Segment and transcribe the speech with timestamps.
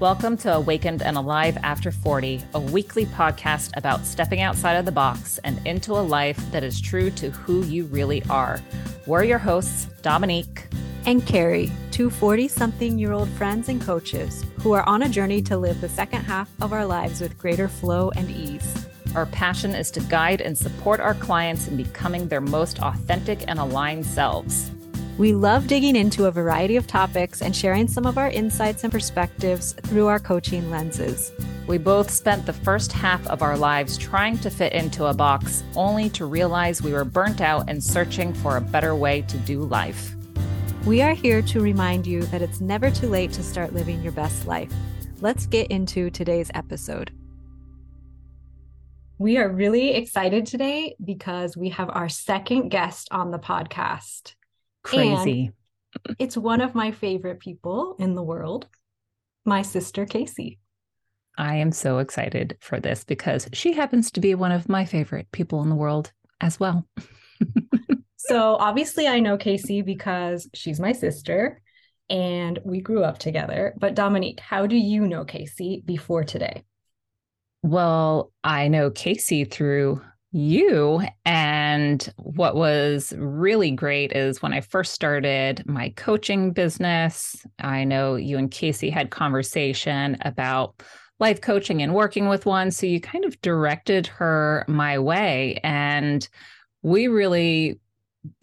[0.00, 4.92] Welcome to Awakened and Alive After 40, a weekly podcast about stepping outside of the
[4.92, 8.60] box and into a life that is true to who you really are.
[9.06, 10.68] We're your hosts, Dominique
[11.04, 15.42] and Karrie, two 40 something year old friends and coaches who are on a journey
[15.42, 18.86] to live the second half of our lives with greater flow and ease.
[19.16, 23.58] Our passion is to guide and support our clients in becoming their most authentic and
[23.58, 24.70] aligned selves.
[25.18, 28.92] We love digging into a variety of topics and sharing some of our insights and
[28.92, 31.32] perspectives through our coaching lenses.
[31.66, 35.64] We both spent the first half of our lives trying to fit into a box,
[35.74, 39.64] only to realize we were burnt out and searching for a better way to do
[39.64, 40.14] life.
[40.86, 44.12] We are here to remind you that it's never too late to start living your
[44.12, 44.72] best life.
[45.20, 47.10] Let's get into today's episode.
[49.18, 54.36] We are really excited today because we have our second guest on the podcast.
[54.82, 55.52] Crazy.
[56.06, 58.66] And it's one of my favorite people in the world,
[59.44, 60.58] my sister Kasey.
[61.36, 65.30] I am so excited for this because she happens to be one of my favorite
[65.32, 66.86] people in the world as well.
[68.16, 71.62] so, obviously, I know Kasey because she's my sister
[72.10, 73.74] and we grew up together.
[73.78, 76.64] But, Dominique, how do you know Kasey before today?
[77.62, 81.02] Well, I know Kasey through you.
[81.24, 88.16] And what was really great is when I first started my coaching business, I know
[88.16, 90.82] you and Kasey had conversation about
[91.20, 92.70] life coaching and working with one.
[92.70, 95.60] So you kind of directed her my way.
[95.64, 96.28] And
[96.82, 97.80] we really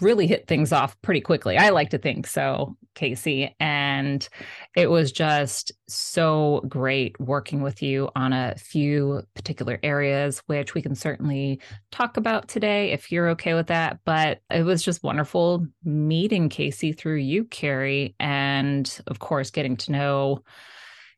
[0.02, 1.58] really hit things off pretty quickly.
[1.58, 3.54] I like to think so, Kasey.
[3.60, 4.28] And
[4.76, 10.82] it was just so great working with you on a few particular areas, which we
[10.82, 11.60] can certainly
[11.92, 14.00] talk about today if you're okay with that.
[14.06, 19.92] But it was just wonderful meeting Kasey through you, Karrie, and of course, getting to
[19.92, 20.44] know.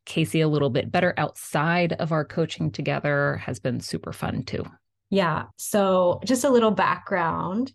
[0.06, 4.66] Kasey a little bit better outside of our coaching together has been super fun too.
[5.10, 5.48] Yeah.
[5.58, 7.74] So, just a little background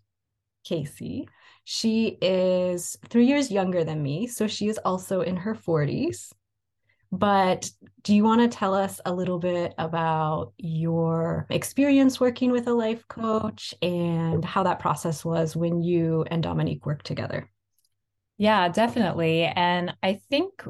[0.66, 1.26] Kasey.
[1.64, 6.32] She is three years younger than me, so she is also in her 40s.
[7.12, 7.70] But
[8.02, 12.72] do you want to tell us a little bit about your experience working with a
[12.72, 17.50] life coach and how that process was when you and Dominique worked together?
[18.38, 19.44] Yeah, definitely.
[19.44, 20.64] And I think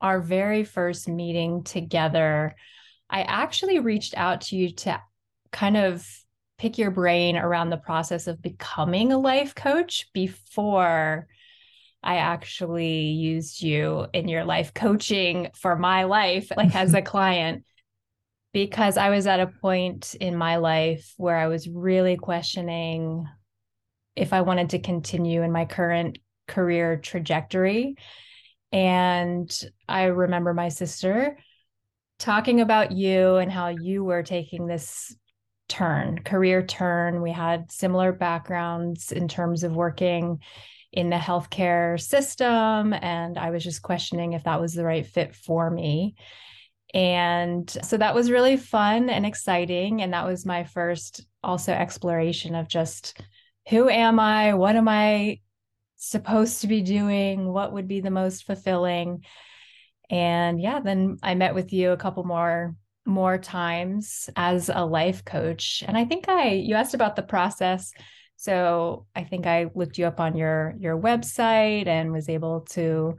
[0.00, 2.54] our very first meeting together,
[3.10, 5.00] I actually reached out to you to
[5.50, 6.06] kind of
[6.58, 11.26] pick your brain around the process of becoming a life coach before
[12.02, 17.64] I actually used you in your life coaching for my life, like as a client,
[18.52, 23.26] because I was at a point in my life where I was really questioning
[24.14, 27.96] if I wanted to continue in my current career trajectory.
[28.70, 29.50] And
[29.88, 31.38] I remember my sister
[32.18, 35.16] talking about you and how you were taking this
[35.68, 37.22] turn, career turn.
[37.22, 40.40] We had similar backgrounds in terms of working
[40.92, 42.92] in the healthcare system.
[42.92, 46.14] And I was just questioning if that was the right fit for me.
[46.92, 50.02] And so that was really fun and exciting.
[50.02, 53.20] And that was my first also exploration of just
[53.68, 54.54] who am I?
[54.54, 55.40] What am I
[55.96, 57.52] supposed to be doing?
[57.52, 59.24] What would be the most fulfilling?
[60.10, 62.76] And yeah, then I met with you a couple more
[63.06, 65.82] more times as a life coach.
[65.86, 67.92] And I think I you asked about the process.
[68.36, 73.16] So I think I looked you up on your your website and was able to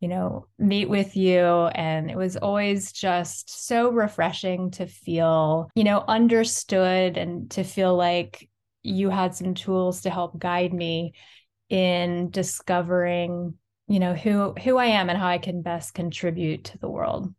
[0.00, 1.42] you know meet with you
[1.74, 7.96] and it was always just so refreshing to feel you know understood and to feel
[7.96, 8.50] like
[8.82, 11.14] you had some tools to help guide me
[11.70, 13.54] in discovering
[13.88, 17.32] you know who who I am and how I can best contribute to the world.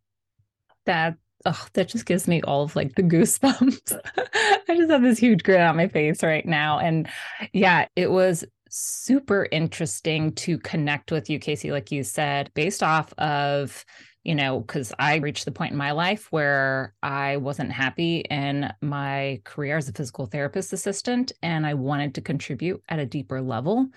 [0.86, 4.00] That oh, that just gives me all of like the goosebumps.
[4.69, 6.78] I just have this huge grin on my face right now.
[6.80, 7.08] And
[7.53, 13.13] yeah, it was super interesting to connect with you, Kasey, like you said, based off
[13.18, 13.84] of
[14.24, 18.70] you know, because I reached the point in my life where I wasn't happy in
[18.82, 23.41] my career as a physical therapist assistant and I wanted to contribute at a deeper
[23.41, 23.88] level.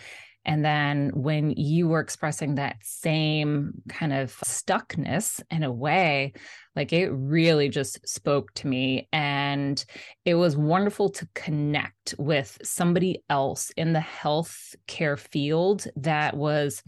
[0.44, 6.32] And then when you were expressing that same kind of stuckness in a way,
[6.76, 9.08] like it really just spoke to me.
[9.12, 9.84] And
[10.24, 16.82] it was wonderful to connect with somebody else in the health care field that was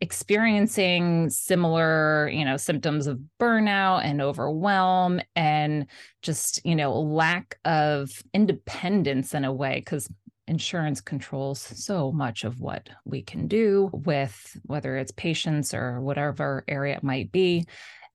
[0.00, 5.86] experiencing similar you know symptoms of burnout and overwhelm and
[6.22, 10.10] just you know lack of independence in a way because
[10.48, 16.64] insurance controls so much of what we can do with whether it's patients or whatever
[16.66, 17.64] area it might be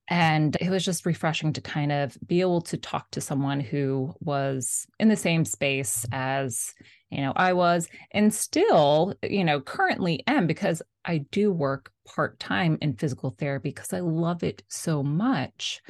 [0.09, 4.13] And it was just refreshing to kind of be able to talk to someone who
[4.21, 6.73] was in the same space as,
[7.09, 12.39] you know, I was and still, you know, currently am because I do work part
[12.39, 15.81] time in physical therapy because I love it so much.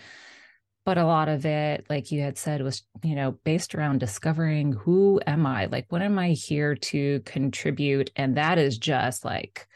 [0.83, 4.71] But a lot of it, like you had said, was, you know, based around discovering
[4.71, 5.65] who am I?
[5.65, 8.09] Like, what am I here to contribute?
[8.15, 9.67] And that is just like,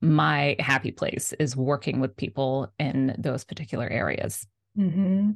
[0.00, 4.46] my happy place is working with people in those particular areas.
[4.78, 5.32] Mm-hmm.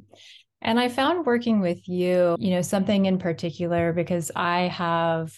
[0.61, 5.37] And I found working with you, you know, something in particular because I have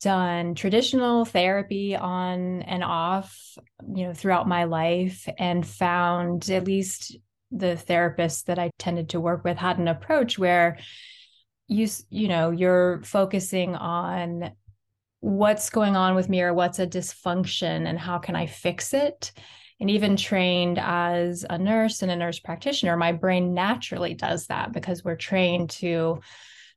[0.00, 3.38] done traditional therapy on and off,
[3.86, 7.16] you know, throughout my life and found at least
[7.52, 10.78] the therapists that I tended to work with had an approach where
[11.68, 14.52] you you know, you're focusing on
[15.22, 19.30] what's going on with me or what's a dysfunction and how can I fix it.
[19.78, 24.72] And even trained as a nurse and a nurse practitioner, my brain naturally does that
[24.72, 26.20] because we're trained to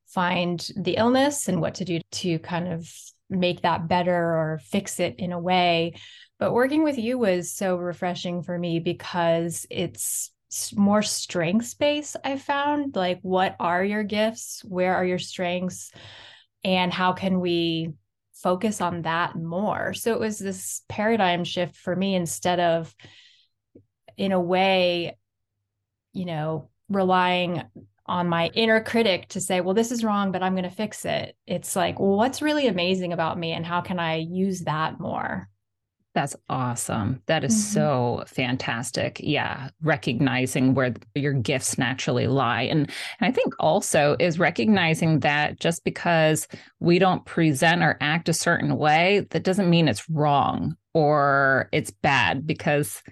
[0.06, 2.88] find the illness and what to do to kind of
[3.32, 5.96] make that better or fix it in a way.
[6.38, 10.32] But working with you was so refreshing for me because it's
[10.76, 12.16] more strengths based.
[12.24, 14.64] I found like, what are your gifts?
[14.64, 15.92] Where are your strengths?
[16.64, 17.94] And how can we
[18.36, 19.94] focus on that more.
[19.94, 22.94] So it was this paradigm shift for me instead of,
[24.18, 25.18] in a way,
[26.14, 27.64] you know, relying
[28.06, 31.06] on my inner critic to say, well, this is wrong, but I'm going to fix
[31.06, 31.36] it.
[31.48, 35.50] It's like, well, what's really amazing about me and how can I use that more?
[36.16, 37.22] That's awesome.
[37.26, 37.74] That is mm-hmm.
[37.74, 39.20] so fantastic.
[39.22, 42.64] Yeah, recognizing where your gifts naturally lie.
[42.64, 42.90] And,
[43.20, 46.48] and I think also is recognizing that just because
[46.80, 51.92] we don't present or act a certain way, that doesn't mean it's wrong or it's
[51.92, 53.04] bad because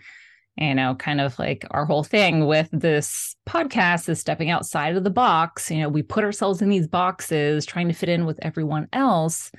[0.56, 5.04] you know, kind of like our whole thing with this podcast is stepping outside of
[5.04, 5.72] the box.
[5.72, 9.52] You know, we put ourselves in these boxes trying to fit in with everyone else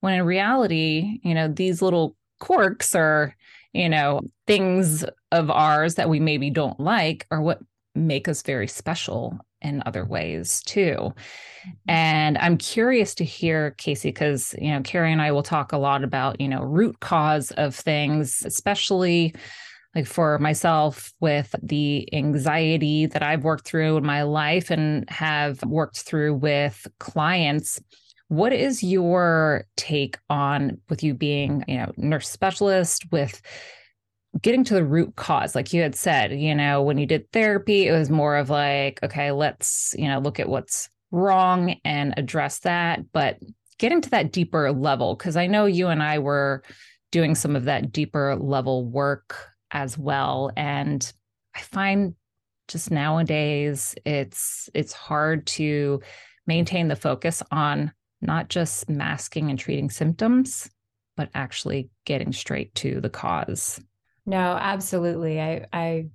[0.00, 3.34] when in reality, you know, these little quirks or
[3.72, 7.60] you know things of ours that we maybe don't like are what
[7.94, 11.70] make us very special in other ways too mm-hmm.
[11.88, 15.78] and i'm curious to hear kasey because you know karrie and i will talk a
[15.78, 19.34] lot about you know root cause of things especially
[19.94, 25.62] like for myself with the anxiety that I've worked through in my life and have
[25.64, 27.80] worked through with clients
[28.30, 33.42] what is your take on with you being, you know, nurse specialist with
[34.40, 35.56] getting to the root cause?
[35.56, 39.02] Like you had said you know when you did therapy it was more of like
[39.02, 43.00] okay let's you know look at what's wrong and address that.
[43.12, 43.40] But
[43.78, 46.62] getting to that deeper level because i know you and i were
[47.10, 50.52] doing some of that deeper level work as well.
[50.56, 51.12] And
[51.56, 52.14] i find
[52.68, 56.00] just nowadays it's it's hard to
[56.46, 57.90] maintain the focus on
[58.20, 60.70] not just masking and treating symptoms,
[61.16, 63.80] but actually getting straight to the cause.
[64.26, 65.40] No, absolutely.
[65.40, 66.06] I I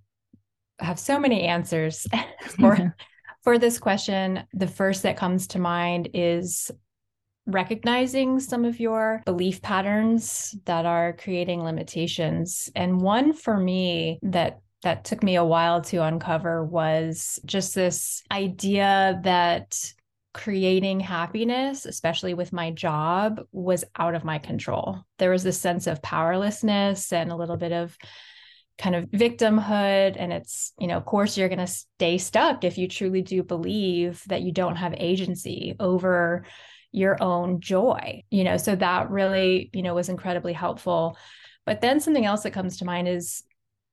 [0.79, 2.07] have so many answers
[2.59, 2.95] for
[3.43, 4.43] for this question.
[4.53, 6.71] The first that comes to mind is
[7.47, 12.69] recognizing some of your belief patterns that are creating limitations.
[12.75, 18.23] And one for me that that took me a while to uncover was just this
[18.31, 19.93] idea that
[20.35, 24.99] creating happiness, especially with my job, was out of my control.
[25.17, 27.97] There was this sense of powerlessness and a little bit of
[28.77, 30.17] kind of victimhood.
[30.19, 33.43] And it's, you know, of course, you're going to stay stuck if you truly do
[33.43, 36.45] believe that you don't have agency over
[36.91, 38.57] your own joy, you know.
[38.57, 41.17] So that really, you know, was incredibly helpful.
[41.65, 43.41] But then something else that comes to mind is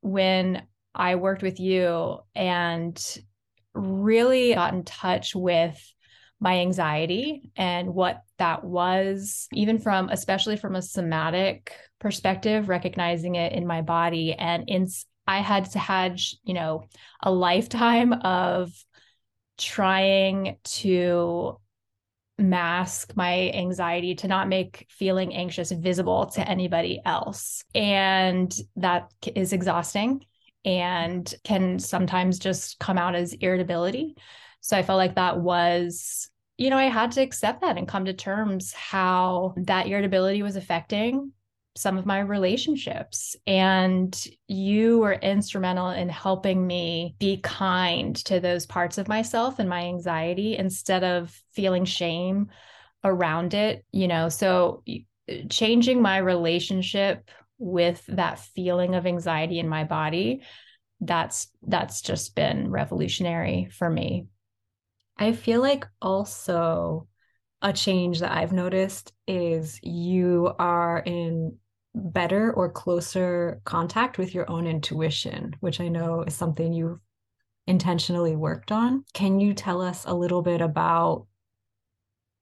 [0.01, 3.01] when I worked with you and
[3.75, 5.81] really got in touch with
[6.43, 13.53] my anxiety and what that was, even from, especially from a somatic perspective, recognizing it
[13.53, 14.35] in my body.
[14.35, 14.89] And in,
[15.27, 16.85] I had to had, you know,
[17.23, 18.73] a lifetime of
[19.57, 21.61] trying to
[22.39, 27.63] mask my anxiety to not make feeling anxious visible to anybody else.
[27.73, 30.25] And that is exhausting
[30.65, 34.17] and can sometimes just come out as irritability.
[34.61, 38.05] So I felt like that was you know, I had to accept that and come
[38.05, 41.33] to terms how that irritability was affecting
[41.75, 43.35] some of my relationships.
[43.47, 44.15] And
[44.47, 49.85] you were instrumental in helping me be kind to those parts of myself and my
[49.85, 52.49] anxiety instead of feeling shame
[53.05, 54.29] around it, you know.
[54.29, 60.43] So, uh, changing my relationship with that feeling of anxiety in my body
[61.03, 64.27] that's that's just been revolutionary for me
[65.19, 67.07] i feel like also
[67.63, 71.57] a change that i've noticed is you are in
[71.95, 76.99] better or closer contact with your own intuition which i know is something you've
[77.67, 79.05] intentionally worked on.
[79.15, 81.27] Can you tell us a little bit about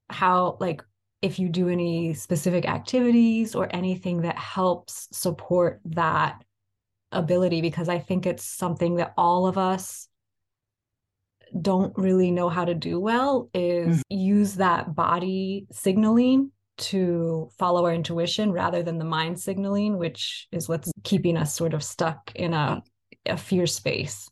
[0.08, 0.82] how like
[1.22, 6.42] if you do any specific activities or anything that helps support that
[7.12, 7.60] ability?
[7.60, 10.08] Because I think it's something that all of us
[11.60, 14.16] don't really know how to do well is mm-hmm.
[14.16, 20.68] use that body signaling to follow our intuition rather than the mind signaling which is
[20.68, 22.82] what's keeping us sort of stuck in a,
[23.26, 24.30] a fear space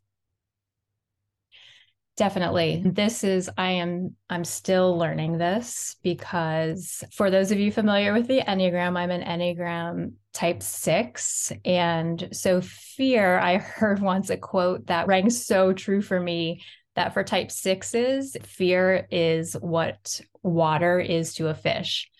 [2.18, 2.82] Definitely.
[2.84, 8.26] This is I am I'm still learning this because for those of you familiar with
[8.26, 14.86] the Enneagram, I'm an Enneagram type 6 and so fear I heard once a quote
[14.88, 16.64] that rang so true for me
[16.98, 22.10] that for type 6s, fear is what water is to a fish.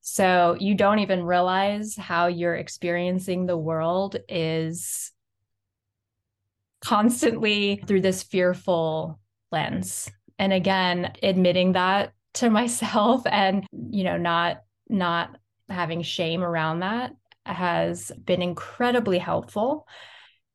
[0.00, 5.12] So you don't even realize how you're experiencing the world is
[6.82, 9.20] constantly through this fearful
[9.52, 10.10] lens
[10.40, 15.38] and again admitting that to myself and you know not not
[15.70, 17.12] having shame around that
[17.46, 19.86] has been incredibly helpful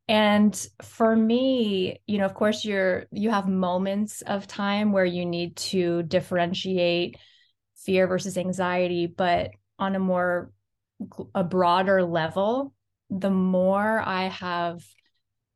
[0.10, 5.26] and for me you know of course you're you have moments of time where you
[5.26, 7.16] need to differentiate
[7.78, 10.52] fear versus anxiety but on a more
[11.34, 12.74] a broader level
[13.10, 14.84] the more i have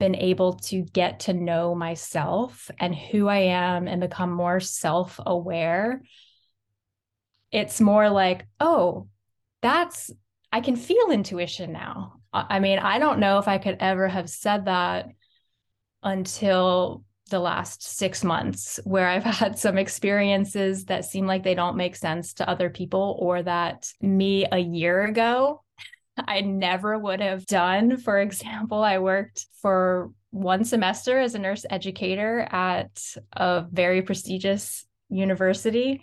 [0.03, 5.17] been able to get to know myself and who I am and become more self
[5.25, 6.01] aware,
[7.53, 9.07] it's more like, oh,
[9.61, 10.11] that's,
[10.51, 12.19] I can feel intuition now.
[12.33, 15.07] I mean, I don't know if I could ever have said that
[16.01, 21.77] until the last six months, where I've had some experiences that seem like they don't
[21.77, 25.63] make sense to other people, or that me a year ago
[26.17, 27.97] I never would have done.
[27.97, 34.85] For example, I worked for one semester as a nurse educator at a very prestigious
[35.09, 36.01] university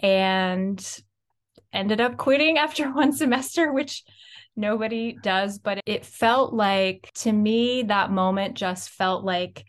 [0.00, 1.00] and
[1.72, 4.04] ended up quitting after one semester, which
[4.56, 5.58] nobody does.
[5.58, 9.64] But it felt like, to me, that moment just felt like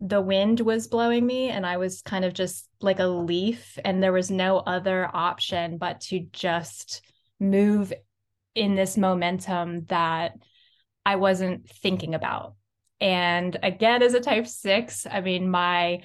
[0.00, 4.02] the wind was blowing me and I was kind of just like a leaf, and
[4.02, 7.02] there was no other option but to just
[7.40, 7.92] move
[8.54, 10.32] in this momentum that
[11.04, 12.54] I wasn't thinking about.
[13.00, 16.02] And again, as a type six, I mean, my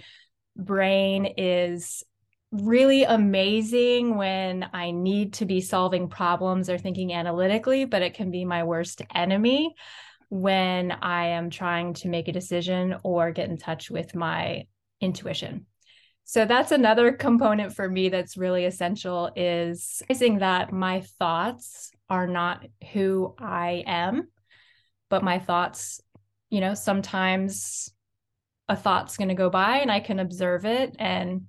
[0.56, 2.04] brain is
[2.52, 8.30] really amazing when I need to be solving problems or thinking analytically, but it can
[8.30, 9.74] be my worst enemy
[10.30, 14.66] when I am trying to make a decision or get in touch with my
[15.00, 15.66] intuition.
[16.24, 22.28] So that's another component for me that's really essential is realizing that my thoughts are
[22.28, 24.30] not who I am,
[25.10, 26.00] but my thoughts,
[26.50, 27.92] you know, sometimes
[28.70, 31.48] a thought's going to go by and I can observe it and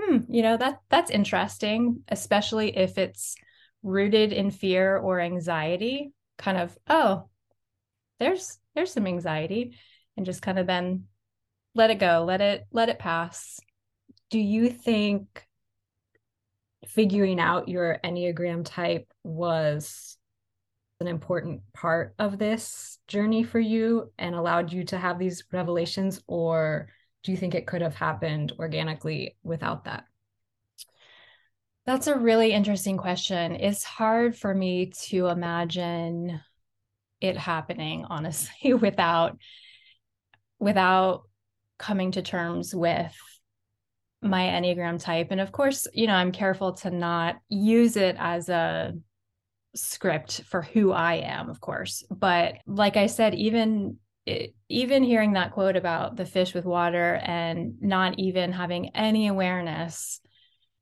[0.00, 3.36] hmm, you know, that that's interesting, especially if it's
[3.82, 7.28] rooted in fear or anxiety, kind of, oh,
[8.18, 9.76] there's there's some anxiety
[10.16, 11.04] and just kind of then
[11.74, 13.60] let it go, let it let it pass
[14.30, 15.46] do you think
[16.86, 20.18] figuring out your Enneagram type was
[21.00, 26.22] an important part of this journey for you and allowed you to have these revelations?
[26.26, 26.88] Or
[27.26, 30.04] do you think it could have happened organically without that?
[31.84, 33.56] That's a really interesting question.
[33.56, 36.40] It's hard for me to imagine
[37.20, 39.38] it happening honestly without
[40.60, 41.22] without
[41.78, 43.14] coming to terms with
[44.22, 45.28] my Enneagram type.
[45.32, 48.94] And of course, you know, I'm careful to not use it as a
[49.74, 52.04] script for who I am, of course.
[52.08, 53.98] But like I said, even
[54.68, 60.20] even hearing that quote about the fish with water and not even having any awareness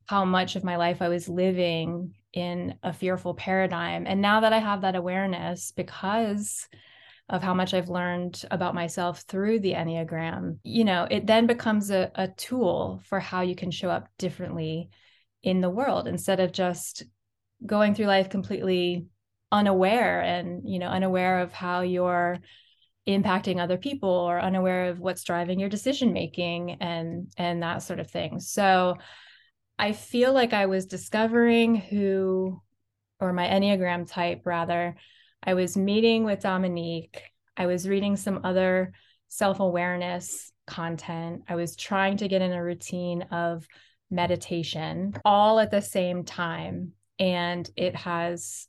[0.06, 4.06] how much of my life I was living in a fearful paradigm.
[4.06, 6.68] And now that I have that awareness because
[7.28, 11.90] of how much I've learned about myself through the Enneagram, you know, it then becomes
[11.90, 14.90] a, a tool for how you can show up differently
[15.42, 17.04] in the world instead of just
[17.64, 19.06] going through life completely
[19.50, 22.40] unaware and, you know, unaware of how you're
[23.06, 28.00] impacting other people or unaware of what's driving your decision making and and that sort
[28.00, 28.40] of thing.
[28.40, 28.96] So
[29.78, 32.60] I feel like I was discovering who
[33.20, 34.96] or my Enneagram type rather
[35.42, 37.22] I was meeting with Dominique.
[37.56, 38.92] I was reading some other
[39.28, 41.42] self awareness content.
[41.48, 43.66] I was trying to get in a routine of
[44.10, 46.92] meditation all at the same time.
[47.18, 48.66] And it has,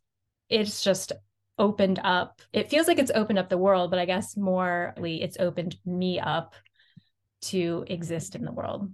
[0.50, 1.14] it's just
[1.58, 2.42] opened up.
[2.54, 6.20] It feels like it's opened up the world, but I guess morely it's opened me
[6.20, 6.56] up
[7.44, 8.92] to exist in the world.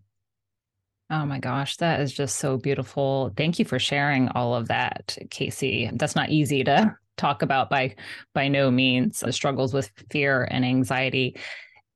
[1.09, 3.33] Oh my gosh, that is just so beautiful.
[3.35, 5.91] Thank you for sharing all of that, Kasey.
[5.97, 7.95] That's not easy to talk about by
[8.33, 9.19] by no means.
[9.19, 11.35] The struggles with fear and anxiety.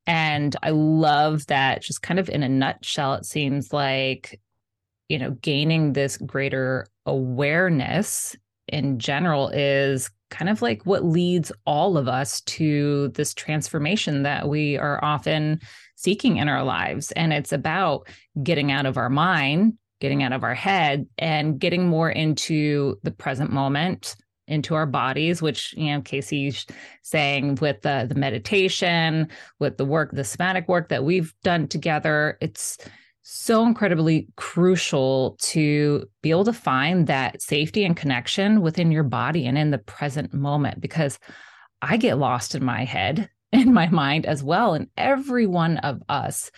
[0.08, 4.40] And I love that just kind of in a nutshell, it seems like,
[5.10, 8.36] you know, gaining this greater awareness
[8.68, 14.48] in general is kind of like what leads all of us to this transformation that
[14.48, 15.60] we are often
[15.96, 17.12] seeking in our lives.
[17.12, 18.08] And it's about
[18.44, 23.12] getting out of our mind, getting out of our head, and getting more into the
[23.12, 24.16] present moment,
[24.48, 26.66] into our bodies, which, you know, Kasey's
[27.02, 29.30] saying with the, the meditation,
[29.60, 32.78] with the work, the somatic work that we've done together, it's
[33.28, 39.48] so incredibly crucial to be able to find that safety and connection within your body
[39.48, 41.18] and in the present moment because
[41.82, 44.76] I get lost in my head, in my mind as well.
[44.76, 46.52] And every one of us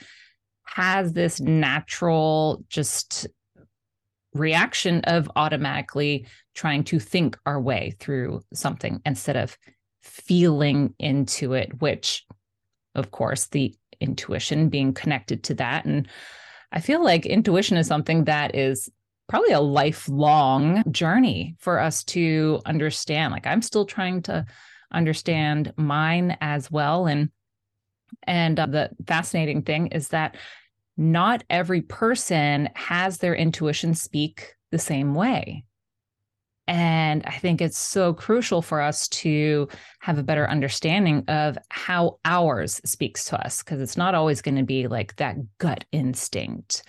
[0.66, 3.28] has this natural just
[4.34, 9.58] reaction of automatically trying to think our way through something instead of
[10.04, 12.26] feeling into it, which,
[12.94, 15.86] of course, the intuition being connected to that.
[15.86, 16.10] And
[16.72, 18.90] I feel like intuition is something that is
[19.28, 23.32] probably a lifelong journey for us to understand.
[23.34, 24.46] Like I'm still trying to
[24.92, 27.30] understand mine as well and
[28.24, 30.38] and uh, the fascinating thing is that
[30.96, 35.66] not every person has their intuition speak the same way.
[36.68, 39.70] And I think it's so crucial for us to
[40.02, 44.58] have a better understanding of how ours speaks to us, because it's not always going
[44.58, 46.84] to be like that gut instinct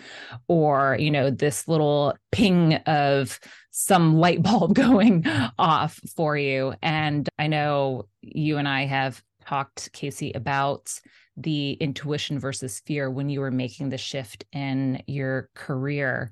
[0.48, 3.38] or, you know, this little ping of
[3.70, 5.24] some light bulb going
[5.58, 6.74] off for you.
[6.82, 10.92] And I know you and I have talked, Kasey, about
[11.36, 16.30] the intuition versus fear when you were making the shift in your career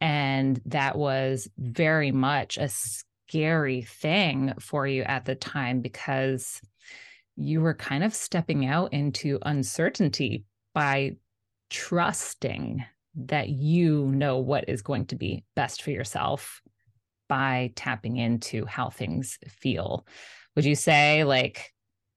[0.00, 6.60] and that was very much a scary thing for you at the time because
[7.36, 11.12] you were kind of stepping out into uncertainty by
[11.70, 12.84] trusting
[13.14, 16.62] that you know what is going to be best for yourself
[17.28, 20.06] by tapping into how things feel.
[20.56, 21.72] Would you say like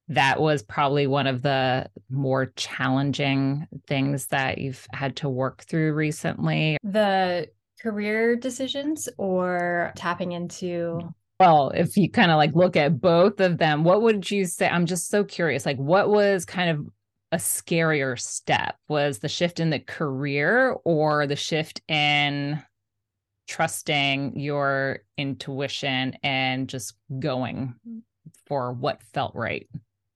[0.07, 5.93] that was probably one of the more challenging things that you've had to work through
[5.93, 6.77] recently?
[6.83, 7.47] The
[7.81, 10.99] career decisions or tapping into
[11.39, 14.67] well if you kind of like look at both of them what would you say
[14.67, 16.87] i'm just so curious like what was kind of
[17.31, 18.75] a scarier step?
[18.89, 22.61] Was the shift in the career or the shift in
[23.47, 27.75] trusting your intuition and just going
[28.47, 29.67] for what felt right?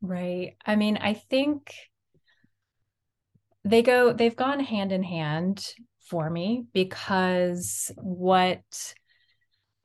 [0.01, 1.73] Right i mean i think
[3.63, 5.73] they go they've gone hand in hand
[6.05, 8.61] for me because what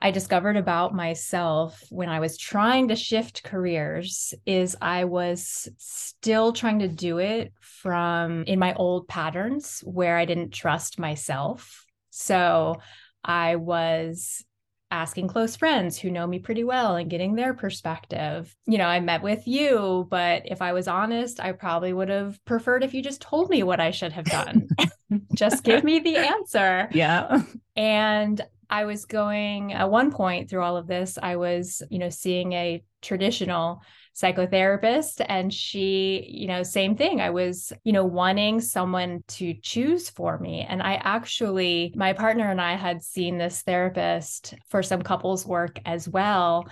[0.03, 6.53] I discovered about myself when I was trying to shift careers is I was still
[6.53, 11.85] trying to do it from in my old patterns where I didn't trust myself.
[12.09, 12.77] So
[13.23, 14.43] I was
[14.91, 18.55] asking close friends who know me pretty well and getting their perspective.
[18.67, 22.45] You know, I met with you, but if I was honest, I probably would have
[22.45, 24.69] preferred if you just told me what I should have done.
[25.35, 26.89] just give me the answer.
[26.93, 27.43] Yeah.
[27.77, 32.11] And I was going at one point through all of this, I was, you know,
[32.11, 33.83] seeing a traditional
[34.15, 37.21] psychotherapist and she you know same thing.
[37.21, 40.67] I was you know wanting someone to choose for me.
[40.69, 45.79] And i actually my partner and i had seen this therapist for some couples work
[45.85, 46.69] as well.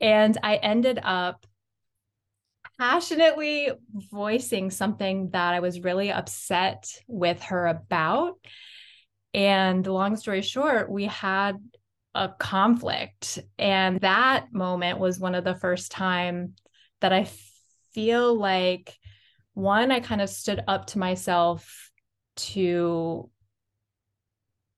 [0.00, 1.46] And i ended up
[2.78, 3.70] passionately
[4.10, 8.34] voicing something that i was really upset with her about.
[9.32, 11.56] And long story short we had
[12.14, 13.40] a conflict.
[13.58, 16.54] And that moment was one of the first time
[17.04, 17.28] that I
[17.92, 18.96] feel like
[19.52, 21.90] one, I kind of stood up to myself
[22.36, 23.28] to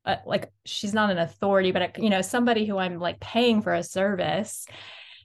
[0.05, 3.75] uh, like she's not an authority but you know somebody who i'm like paying for
[3.75, 4.67] a service.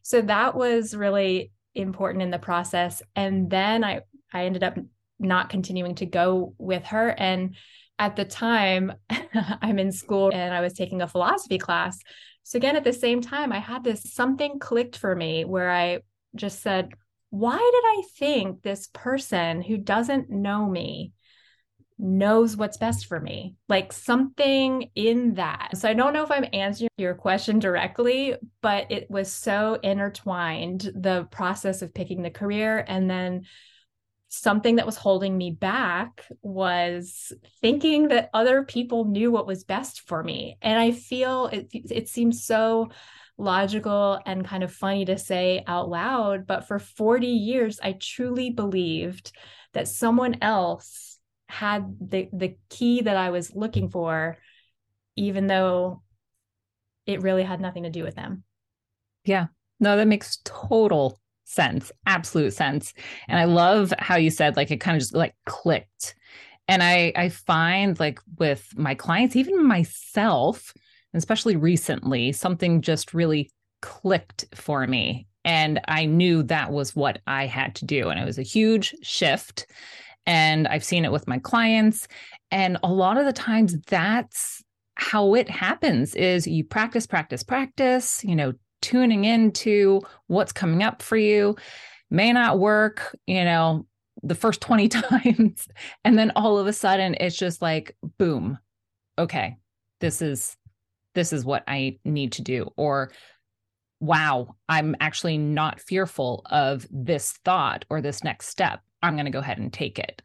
[0.04, 3.02] So that was really important in the process.
[3.16, 4.78] And then i i ended up
[5.20, 7.10] not continuing to go with her.
[7.10, 7.56] And
[7.98, 8.94] at the time
[9.62, 11.98] i'm in school and i was taking a philosophy class.
[12.44, 16.00] So again at the same time i had this something clicked for me where i
[16.36, 16.90] just said,
[17.30, 21.14] why did I think this person who doesn't know me
[21.98, 23.56] knows what's best for me?
[23.70, 25.78] Like something in that.
[25.78, 30.92] So I don't know if I'm answering your question directly, but it was so intertwined
[30.96, 33.44] the process of picking the career and then
[34.34, 40.08] something that was holding me back was thinking that other people knew what was best
[40.08, 42.90] for me and i feel it it seems so
[43.42, 48.50] logical and kind of funny to say out loud but for 40 years i truly
[48.50, 49.32] believed
[49.74, 54.38] that someone else had the the key that i was looking for
[55.16, 56.02] even though
[57.06, 58.44] it really had nothing to do with them
[59.26, 59.48] yeah
[59.80, 61.20] no that makes total
[61.52, 62.94] sense, absolute sense.
[63.28, 66.16] And I love how you said like it kind of just like clicked.
[66.68, 70.74] And I I find like with my clients, even myself,
[71.14, 73.50] especially recently, something just really
[73.82, 75.28] clicked for me.
[75.44, 78.10] And I knew that was what I had to do.
[78.10, 79.66] And it was a huge shift.
[80.26, 82.08] And I've seen it with my clients.
[82.52, 84.64] And a lot of the times that's
[84.96, 91.02] how it happens is you practice, practice, practice, you know, tuning into what's coming up
[91.02, 91.56] for you
[92.10, 93.86] may not work, you know,
[94.22, 95.68] the first 20 times.
[96.04, 98.60] And then all of a sudden it's just like, boom,
[99.18, 99.58] okay,
[100.02, 100.56] this is
[101.14, 102.72] this is what I need to do.
[102.78, 103.12] Or
[104.00, 108.82] wow, I'm actually not fearful of this thought or this next step.
[109.02, 110.22] I'm going to go ahead and take it.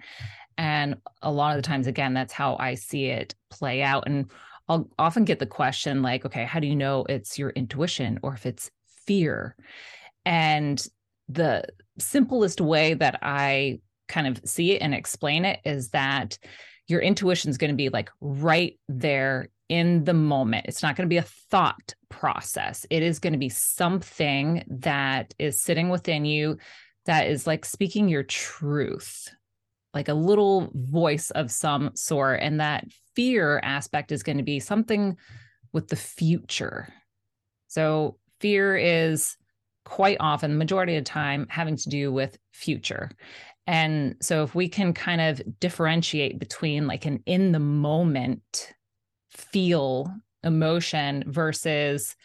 [0.59, 4.05] And a lot of the times, again, that's how I see it play out.
[4.07, 4.31] And
[4.69, 8.35] I'll often get the question like, okay, how do you know it's your intuition or
[8.35, 8.71] if it's
[9.07, 9.55] fear?
[10.25, 10.85] And
[11.29, 11.65] the
[11.99, 16.39] simplest way that I kind of see it and explain it is that
[16.89, 20.67] your intuition is going to be like right there in the moment.
[20.67, 22.87] It's not going to be a thought process.
[22.91, 26.59] It is going to be something that is sitting within you
[27.07, 29.31] that is like speaking your truth
[29.97, 32.41] like a little voice of some sort.
[32.43, 35.17] And that fear aspect is going to be something
[35.73, 36.93] with the future.
[37.69, 39.39] So fear is
[39.87, 43.11] quite often, the majority of the time, having to do with future.
[43.67, 48.75] And so if we can kind of differentiate between like an in the moment
[49.31, 50.13] feel
[50.43, 52.17] emotion versus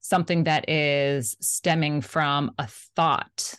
[0.00, 3.54] something that is stemming from a thought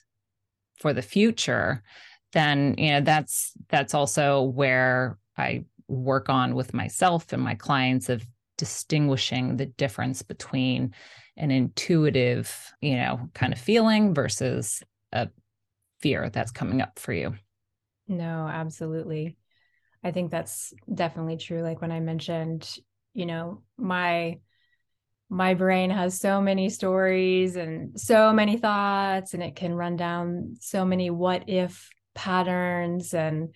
[0.79, 1.83] for the future,
[2.33, 8.09] then you know that's that's also where I work on with myself and my clients
[8.09, 8.25] of
[8.57, 10.93] distinguishing the difference between
[11.37, 15.29] an intuitive, you know, kind of feeling versus a
[16.01, 17.33] fear that's coming up for you.
[18.07, 19.37] No, absolutely.
[20.03, 22.69] I think that's definitely true like when I mentioned,
[23.13, 24.39] you know, my
[25.29, 30.55] my brain has so many stories and so many thoughts and it can run down
[30.59, 33.53] so many what if patterns and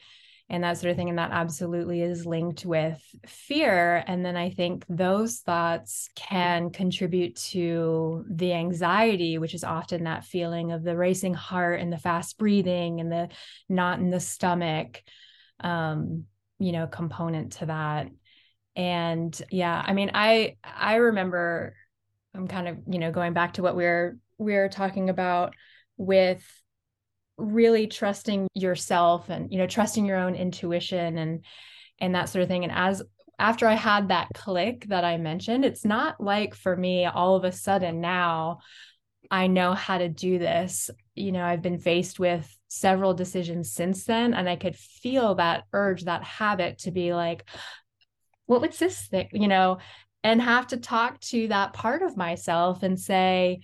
[0.50, 4.04] and that sort of thing and that absolutely is linked with fear.
[4.06, 10.26] And then i think those thoughts can contribute to the anxiety which is often that
[10.26, 13.30] feeling of the racing heart and the fast breathing and the
[13.68, 15.02] knot in the stomach.
[15.60, 16.26] Um
[16.64, 18.08] you know component to that.
[18.76, 21.76] And yeah i mean i i remember
[22.34, 25.54] i'm kind of you know going back to what we we're we we're talking about
[25.98, 26.44] with
[27.38, 31.46] really trusting yourself and you know trusting your own intuition and
[32.00, 32.64] and that sort of thing.
[32.64, 33.04] And as
[33.38, 37.44] after i had that click that i mentioned it's not like for me all of
[37.44, 38.60] a sudden now
[39.30, 40.90] i know how to do this.
[41.16, 45.64] You know i've been faced with several decisions since then and i could feel that
[45.74, 47.46] urge that habit to be like
[48.46, 49.78] what would this think you know
[50.24, 53.60] and have to talk to that part of myself and say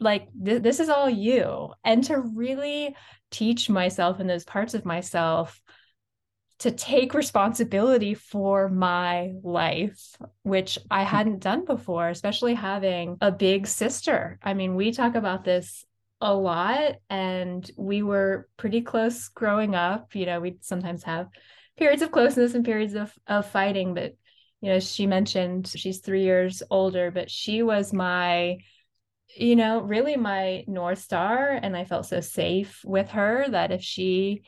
[0.00, 2.94] like th- this is all you and to really
[3.30, 5.60] teach myself and those parts of myself
[6.60, 11.10] to take responsibility for my life, which I hmm.
[11.10, 14.38] hadn't done before, especially having a big sister.
[14.42, 15.84] I mean, we talk about this
[16.20, 20.14] a lot, and we were pretty close growing up.
[20.14, 21.28] You know, we sometimes have
[21.76, 24.16] periods of closeness and periods of, of fighting, but,
[24.60, 28.58] you know, she mentioned she's three years older, but she was my
[29.36, 31.50] you know, really my North Star.
[31.50, 34.42] And I felt so safe with her that if she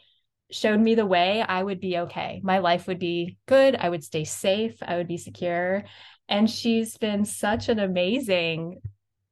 [0.51, 2.41] showed me the way, I would be okay.
[2.43, 3.77] My life would be good.
[3.77, 4.77] I would stay safe.
[4.83, 5.85] I would be secure.
[6.29, 8.81] And she's been such an amazing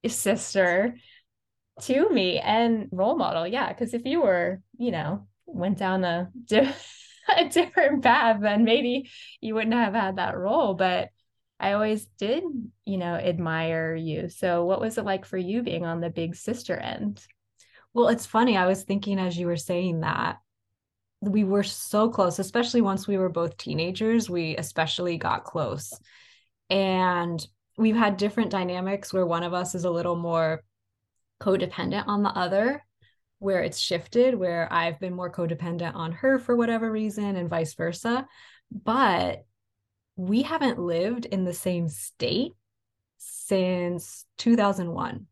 [0.06, 0.94] sister
[1.82, 3.46] to me and role model.
[3.46, 3.72] Yeah.
[3.72, 6.74] Cause if you were, you know, went down a, di-
[7.36, 9.10] a different path, then maybe
[9.40, 10.74] you wouldn't have had that role.
[10.74, 11.10] But
[11.60, 12.44] I always did,
[12.84, 14.28] you know, admire you.
[14.28, 17.20] So, what was it like for you being on the big sister end?
[17.92, 18.56] Well, it's funny.
[18.56, 20.38] I was thinking as you were saying that
[21.20, 25.92] we were so close, especially once we were both teenagers, we especially got close.
[26.70, 27.44] And
[27.76, 30.62] we've had different dynamics where one of us is a little more
[31.40, 32.84] codependent on the other,
[33.38, 37.74] where it's shifted, where I've been more codependent on her for whatever reason, and vice
[37.74, 38.26] versa.
[38.70, 39.44] But
[40.16, 42.54] we haven't lived in the same state
[43.18, 45.26] since 2001.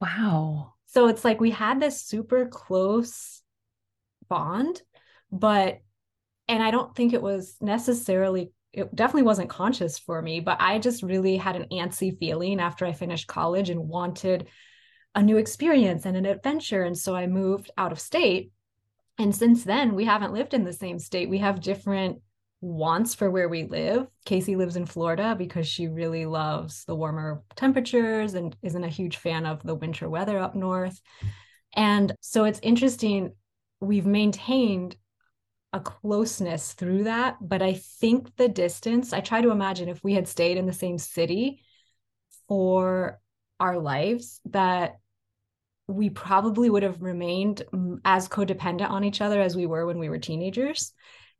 [0.00, 0.74] Wow.
[0.86, 3.42] So it's like we had this super close
[4.28, 4.82] bond,
[5.32, 5.80] but,
[6.48, 10.78] and I don't think it was necessarily, it definitely wasn't conscious for me, but I
[10.78, 14.48] just really had an antsy feeling after I finished college and wanted
[15.14, 16.82] a new experience and an adventure.
[16.82, 18.52] And so I moved out of state.
[19.18, 21.28] And since then, we haven't lived in the same state.
[21.28, 22.20] We have different
[22.62, 24.06] wants for where we live.
[24.26, 29.16] Kasey lives in Florida because she really loves the warmer temperatures and isn't a huge
[29.16, 31.00] fan of the winter weather up north.
[31.74, 33.32] And so it's interesting.
[33.80, 34.96] We've maintained
[35.72, 37.36] a closeness through that.
[37.40, 40.72] But I think the distance, I try to imagine if we had stayed in the
[40.72, 41.62] same city
[42.48, 43.20] for
[43.58, 44.99] our lives, that
[45.90, 49.98] we probably would have remained mm, as codependent on each other as we were when
[49.98, 50.92] we were teenagers.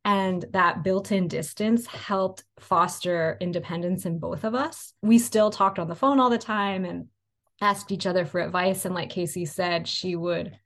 [0.04, 4.94] And that built in distance helped foster independence in both of us.
[5.02, 7.08] We still talked on the phone all the time and
[7.60, 8.86] asked each other for advice.
[8.86, 10.58] And like Kasey said, she would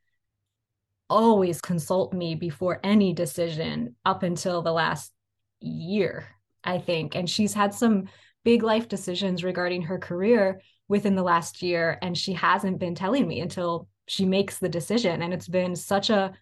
[1.11, 5.13] always consult me before any decision up until the last
[5.61, 6.29] year,
[6.63, 7.17] I think.
[7.17, 8.09] And she's had some
[8.45, 11.99] big life decisions regarding her career within the last year.
[12.03, 15.23] And she hasn't been telling me until she makes the decision.
[15.23, 16.35] And it's been such a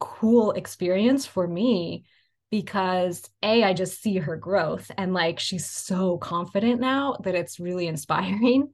[0.00, 2.04] cool experience for me
[2.50, 7.60] because a i just see her growth and like she's so confident now that it's
[7.60, 8.72] really inspiring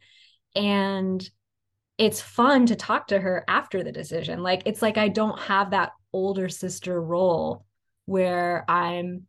[0.55, 1.29] and
[1.99, 5.73] it's fun to talk to her after the decision like it's like i don't have
[5.73, 7.67] that older sister role
[8.07, 9.27] where i'm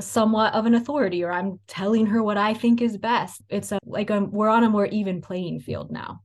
[0.00, 3.78] somewhat of an authority or i'm telling her what i think is best it's a,
[3.84, 6.20] like a, we're on a more even playing field now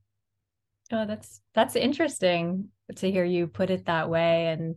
[0.91, 4.75] oh that's that's interesting to hear you put it that way and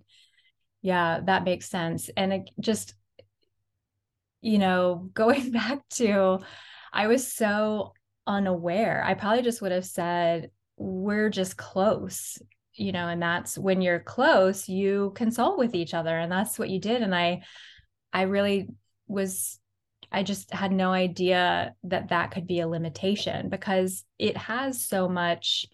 [0.85, 2.11] yeah, that makes sense.
[2.15, 2.93] And it just,
[4.43, 6.41] you know, going back to,
[6.93, 7.95] I was so
[8.27, 9.03] unaware.
[9.03, 12.37] I probably just would have said, we're just close,
[12.75, 16.19] you know, and that's when you're close, you consult with each other.
[16.19, 17.01] And that's what you did.
[17.01, 17.45] And I,
[18.13, 18.69] I really
[19.07, 19.59] was
[20.13, 25.09] I just had no idea that that could be a limitation because it has so
[25.09, 25.67] much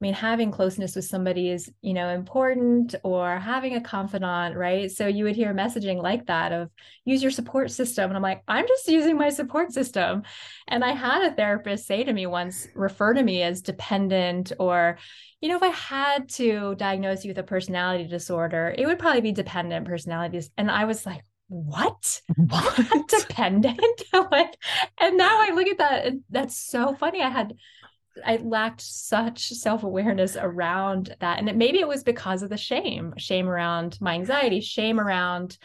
[0.00, 4.88] I mean, having closeness with somebody is, you know, important or having a confidant, right?
[4.88, 6.70] So you would hear messaging like that of
[7.04, 8.08] use your support system.
[8.08, 10.22] And I'm like, I'm just using my support system.
[10.68, 14.98] And I had a therapist say to me once, refer to me as dependent or,
[15.40, 19.22] you know, if I had to diagnose you with a personality disorder, it would probably
[19.22, 20.48] be dependent personalities.
[20.56, 22.22] And I was like, what?
[22.36, 23.08] What?
[23.08, 24.02] dependent?
[24.30, 24.56] like,
[25.00, 27.22] and now I look at that, and that's so funny.
[27.22, 27.54] I had
[28.24, 31.38] I lacked such self awareness around that.
[31.38, 35.58] And it, maybe it was because of the shame, shame around my anxiety, shame around,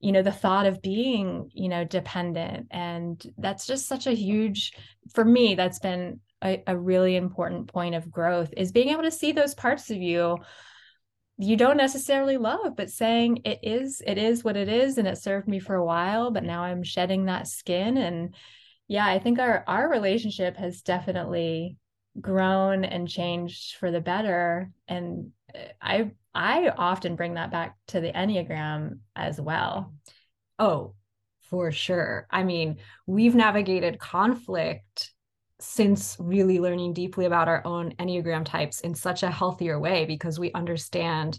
[0.00, 2.68] you know, the thought of being, you know, dependent.
[2.70, 4.72] And that's just such a huge,
[5.12, 9.10] for me, that's been a, a really important point of growth is being able to
[9.10, 10.38] see those parts of you
[11.38, 15.16] you don't necessarily love but saying it is it is what it is and it
[15.16, 17.96] served me for a while but now i'm shedding that skin.
[17.96, 18.34] And
[18.88, 21.76] yeah i think our our relationship has definitely
[22.20, 28.00] grown and changed for the better and uh, i i often bring that back to
[28.00, 29.94] the enneagram as well.
[30.58, 30.94] Oh
[31.42, 32.26] for sure.
[32.30, 35.12] I mean we've navigated conflict
[35.60, 40.38] since really learning deeply about our own enneagram types in such a healthier way because
[40.38, 41.38] we understand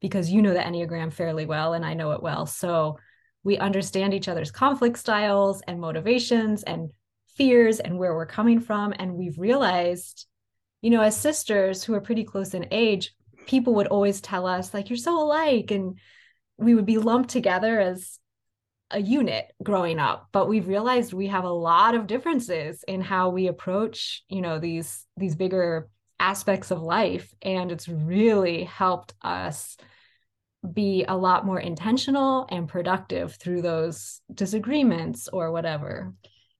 [0.00, 2.98] because you know the enneagram fairly well and i know it well so
[3.44, 6.90] we understand each other's conflict styles and motivations and
[7.36, 8.94] fears and where we're coming from.
[8.98, 10.26] And we've realized,
[10.80, 13.14] you know, as sisters who are pretty close in age,
[13.46, 15.70] people would always tell us, like, you're so alike.
[15.70, 15.98] And
[16.56, 18.18] we would be lumped together as
[18.90, 23.30] a unit growing up but we've realized we have a lot of differences in how
[23.30, 25.88] we approach you know these these bigger
[26.20, 29.76] aspects of life and it's really helped us
[30.72, 36.14] be a lot more intentional and productive through those disagreements or whatever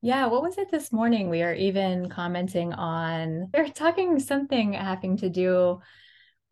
[0.04, 1.30] yeah, what was it this morning?
[1.30, 5.80] We are even commenting on, we are talking something having to do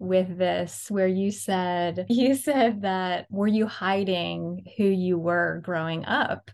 [0.03, 6.05] with this where you said you said that were you hiding who you were growing
[6.05, 6.51] up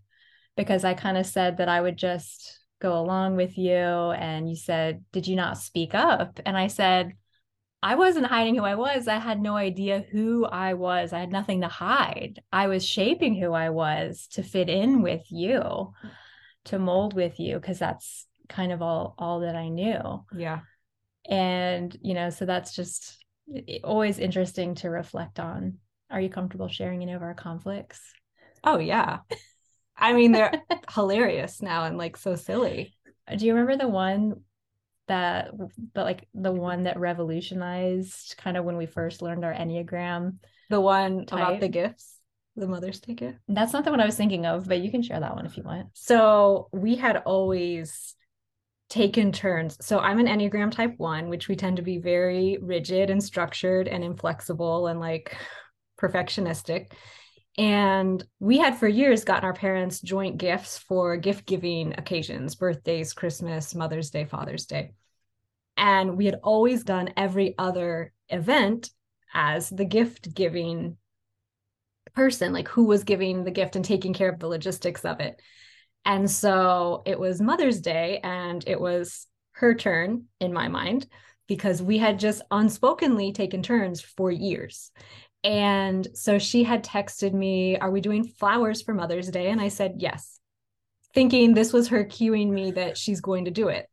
[0.56, 4.56] because i kind of said that i would just go along with you and you
[4.56, 7.12] said did you not speak up and i said
[7.80, 9.06] I wasn't hiding who I was.
[9.06, 11.12] I had no idea who I was.
[11.12, 12.42] I had nothing to hide.
[12.52, 15.92] I was shaping who I was to fit in with you,
[16.64, 20.24] to mold with you, because that's kind of all all that I knew.
[20.36, 20.60] Yeah.
[21.28, 23.24] And, you know, so that's just
[23.84, 25.78] always interesting to reflect on.
[26.10, 28.00] Are you comfortable sharing any of our conflicts?
[28.64, 29.18] Oh yeah.
[29.96, 30.62] I mean, they're
[30.94, 32.94] hilarious now and like so silly.
[33.36, 34.42] Do you remember the one
[35.08, 35.50] that
[35.94, 40.36] but like the one that revolutionized kind of when we first learned our enneagram
[40.70, 41.38] the one type.
[41.38, 42.20] about the gifts
[42.56, 45.02] the mother's day gift that's not the one i was thinking of but you can
[45.02, 48.14] share that one if you want so we had always
[48.88, 53.10] taken turns so i'm an enneagram type 1 which we tend to be very rigid
[53.10, 55.36] and structured and inflexible and like
[56.00, 56.90] perfectionistic
[57.58, 63.12] and we had for years gotten our parents joint gifts for gift giving occasions, birthdays,
[63.12, 64.92] Christmas, Mother's Day, Father's Day.
[65.76, 68.90] And we had always done every other event
[69.34, 70.96] as the gift giving
[72.14, 75.42] person, like who was giving the gift and taking care of the logistics of it.
[76.08, 81.06] And so it was Mother's Day and it was her turn in my mind
[81.46, 84.90] because we had just unspokenly taken turns for years.
[85.44, 89.50] And so she had texted me, Are we doing flowers for Mother's Day?
[89.50, 90.40] And I said, Yes,
[91.12, 93.86] thinking this was her cueing me that she's going to do it.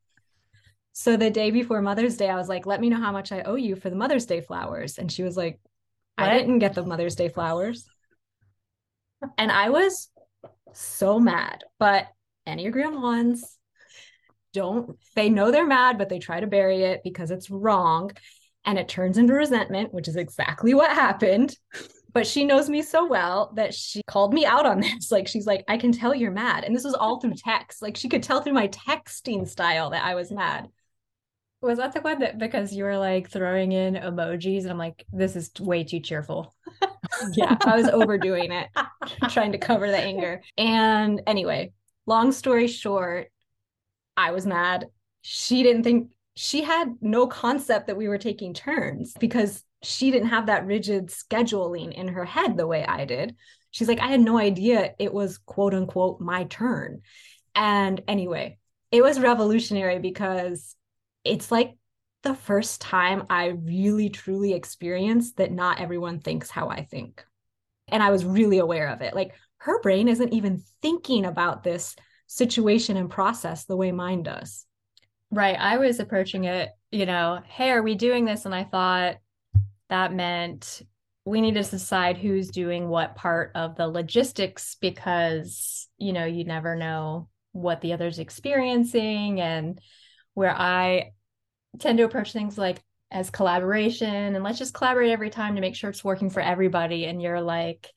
[0.94, 3.42] So the day before Mother's Day, I was like, Let me know how much I
[3.42, 4.98] owe you for the Mother's Day flowers.
[4.98, 5.60] And she was like?
[6.18, 7.86] I didn't get the Mother's Day flowers.
[9.38, 10.10] and I was
[10.78, 11.64] so mad.
[11.80, 12.08] But
[12.48, 13.58] Enneagram ones
[14.54, 18.12] don't, they know they're mad, but they try to bury it because it's wrong
[18.64, 21.56] and it turns into resentment, which is exactly what happened.
[22.14, 25.12] But she knows me so well that she called me out on this.
[25.12, 26.64] Like, she's like, I can tell you're mad.
[26.64, 27.82] And this was all through text.
[27.82, 30.70] Like, she could tell through my texting style that I was mad.
[31.66, 35.04] Was that the one that because you were like throwing in emojis and I'm like,
[35.12, 36.54] this is way too cheerful?
[37.34, 38.68] yeah, I was overdoing it,
[39.30, 40.44] trying to cover the anger.
[40.60, 41.74] And anyway,
[42.06, 43.32] long story short,
[44.16, 44.86] I was mad.
[45.24, 50.30] She didn't think she had no concept that we were taking turns because she didn't
[50.30, 53.36] have that rigid scheduling in her head the way I did.
[53.72, 57.02] She's like, I had no idea it was quote unquote my turn.
[57.56, 58.60] And anyway,
[58.92, 60.76] it was revolutionary because
[61.26, 61.76] it's like
[62.24, 67.26] the first time I really truly experienced that not everyone thinks how I think.
[67.88, 69.14] And I was really aware of it.
[69.14, 71.96] Like her brain isn't even thinking about this
[72.28, 74.66] situation and process the way mine does.
[75.32, 75.58] Right.
[75.60, 78.46] I was approaching it, you know, hey, are we doing this?
[78.46, 79.18] And I thought
[79.90, 80.82] that meant
[81.26, 86.44] we need to decide who's doing what part of the logistics because, you know, you
[86.44, 89.42] never know what the other's experiencing.
[89.42, 89.80] And
[90.36, 91.14] where I
[91.80, 95.76] tend to approach things like as collaboration and let's just collaborate every time to make
[95.76, 97.06] sure it's working for everybody.
[97.06, 97.92] And you're like,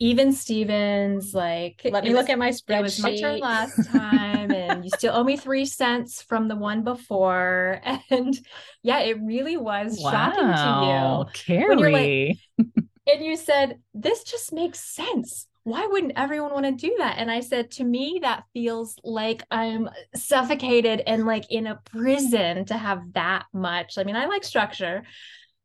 [0.00, 2.78] even Stevens, like let me look at my spreadsheet.
[2.78, 6.56] It was my turn last time, and you still owe me three cents from the
[6.56, 7.80] one before.
[8.10, 8.36] And
[8.82, 11.66] yeah, it really was wow, shocking to you.
[11.68, 12.38] Karrie.
[12.58, 12.66] Like,
[13.12, 15.46] and you said, This just makes sense.
[15.64, 17.16] Why wouldn't everyone want to do that?
[17.18, 22.64] And I said, To me, that feels like I'm suffocated and like in a prison
[22.66, 23.98] to have that much.
[23.98, 25.02] I mean, I like structure,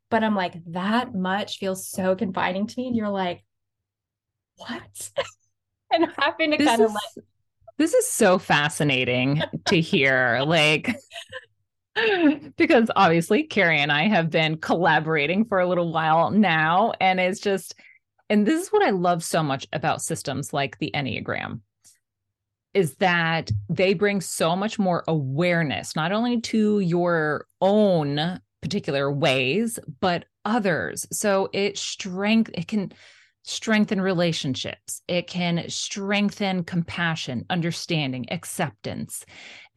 [0.09, 2.87] but I'm like, that much feels so confining to me.
[2.87, 3.43] And you're like,
[4.57, 5.11] what?
[5.91, 7.25] and having to this kind is, of like
[7.77, 10.41] this is so fascinating to hear.
[10.45, 10.95] Like
[12.57, 16.93] because obviously Karrie and I have been collaborating for a little while now.
[16.99, 17.75] And it's just,
[18.29, 21.61] and this is what I love so much about systems like the Enneagram
[22.73, 29.79] is that they bring so much more awareness, not only to your own particular ways,
[30.01, 31.07] but others.
[31.11, 32.91] So it strength, it can
[33.43, 35.01] strengthen relationships.
[35.07, 39.25] It can strengthen compassion, understanding, acceptance.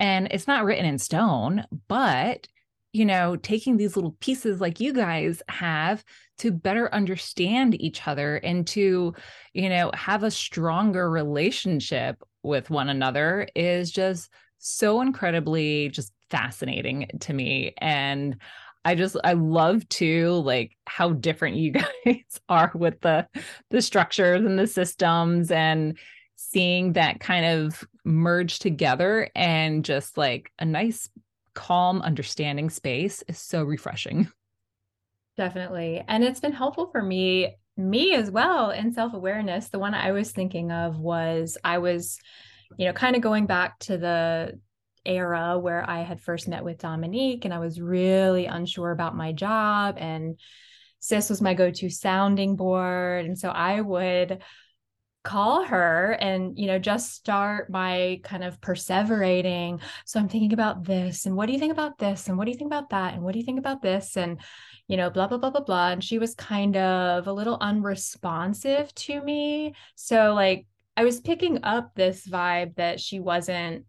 [0.00, 2.48] And it's not written in stone, but
[2.92, 6.04] you know, taking these little pieces like you guys have
[6.38, 9.14] to better understand each other and to,
[9.52, 17.08] you know, have a stronger relationship with one another is just so incredibly just fascinating
[17.20, 17.74] to me.
[17.78, 18.36] And
[18.84, 21.72] I just I love to like how different you
[22.04, 23.26] guys are with the
[23.70, 25.98] the structures and the systems and
[26.36, 31.10] seeing that kind of merge together and just like a nice
[31.58, 34.30] calm understanding space is so refreshing.
[35.36, 36.04] Definitely.
[36.06, 39.68] And it's been helpful for me me as well in self-awareness.
[39.68, 42.18] The one I was thinking of was I was
[42.76, 44.60] you know kind of going back to the
[45.04, 49.32] era where I had first met with Dominique and I was really unsure about my
[49.32, 50.38] job and
[51.00, 54.42] Sis was my go-to sounding board and so I would
[55.24, 60.84] call her and you know just start my kind of perseverating so i'm thinking about
[60.84, 63.14] this and what do you think about this and what do you think about that
[63.14, 64.40] and what do you think about this and
[64.86, 68.94] you know blah blah blah blah blah and she was kind of a little unresponsive
[68.94, 70.66] to me so like
[70.96, 73.84] i was picking up this vibe that she wasn't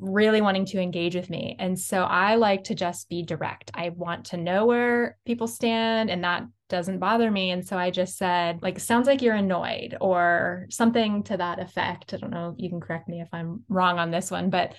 [0.00, 1.56] really wanting to engage with me.
[1.58, 3.70] And so I like to just be direct.
[3.74, 7.50] I want to know where people stand and that doesn't bother me.
[7.50, 12.14] And so I just said, like, sounds like you're annoyed or something to that effect.
[12.14, 12.54] I don't know.
[12.58, 14.74] You can correct me if I'm wrong on this one, but,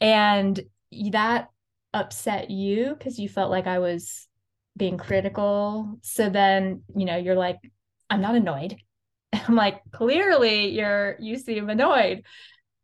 [0.00, 0.60] and
[1.10, 1.48] that
[1.92, 4.28] upset you because you felt like I was
[4.76, 5.98] being critical.
[6.02, 7.58] So then, you know, you're like,
[8.08, 8.76] I'm not annoyed.
[9.32, 12.24] I'm like, clearly you're, you seem annoyed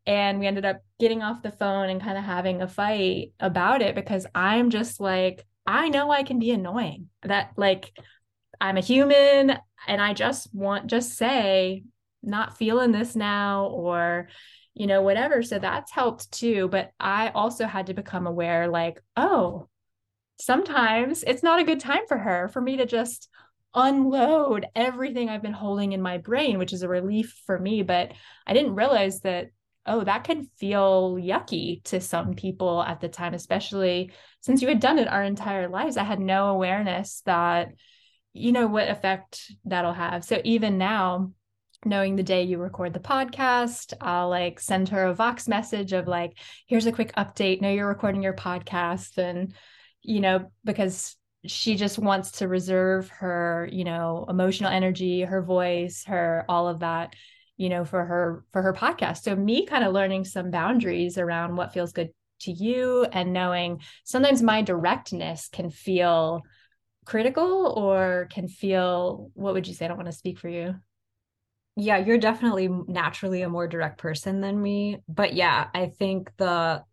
[0.06, 3.82] and we ended up getting off the phone and kind of having a fight about
[3.82, 7.08] it because I'm just like I know I can be annoying.
[7.22, 7.92] That like
[8.62, 11.82] I'm a human and I just want just say
[12.22, 14.28] not feeling this now or
[14.74, 19.02] you know whatever so that's helped too but I also had to become aware like
[19.16, 19.68] oh
[20.40, 23.28] sometimes it's not a good time for her for me to just
[23.74, 27.82] unload everything I've been holding in my brain, which is a relief for me.
[27.82, 28.12] But
[28.46, 29.48] I didn't realize that
[29.84, 34.78] oh, that can feel yucky to some people at the time, especially since you had
[34.78, 35.96] done it our entire lives.
[35.96, 37.72] I had no awareness that,
[38.32, 40.24] you know, what effect that'll have.
[40.24, 41.32] So even now,
[41.84, 46.06] knowing the day you record the podcast, I'll like send her a Vox message of
[46.06, 47.60] like, here's a quick update.
[47.60, 49.18] Know you're recording your podcast.
[49.18, 49.54] And,
[50.00, 51.16] you know, because
[51.46, 56.80] she just wants to reserve her, you know, emotional energy, her voice, her all of
[56.80, 57.14] that
[57.58, 61.54] you know for her for her podcast so me kind of learning some boundaries around
[61.54, 62.10] what feels good
[62.40, 66.42] to you and knowing sometimes my directness can feel
[67.04, 69.84] critical or can feel what would you say?
[69.84, 70.74] I don't want to speak for you.
[71.76, 76.84] Yeah you're definitely naturally a more direct person than me but yeah i think the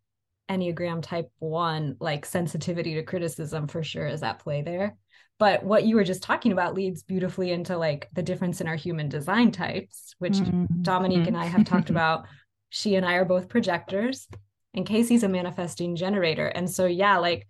[0.50, 4.96] enneagram type 1 like sensitivity to criticism for sure is at play there.
[5.38, 8.76] But what you were just talking about leads beautifully into like the difference in our
[8.76, 10.82] human design types which mm-hmm.
[10.82, 12.26] dominique and i have talked about.
[12.70, 14.28] She and i are both projectors
[14.74, 17.48] and kasey's a manifesting generator and so yeah like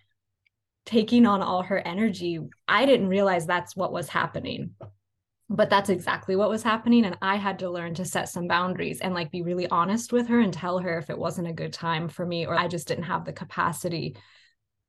[0.86, 4.72] taking on all her energy i didn't realize that's what was happening
[5.52, 9.02] but that's exactly what was happening and i had to learn to set some boundaries
[9.02, 11.74] and like be really honest with her and tell her if it wasn't a good
[11.74, 14.16] time for me or i just didn't have the capacity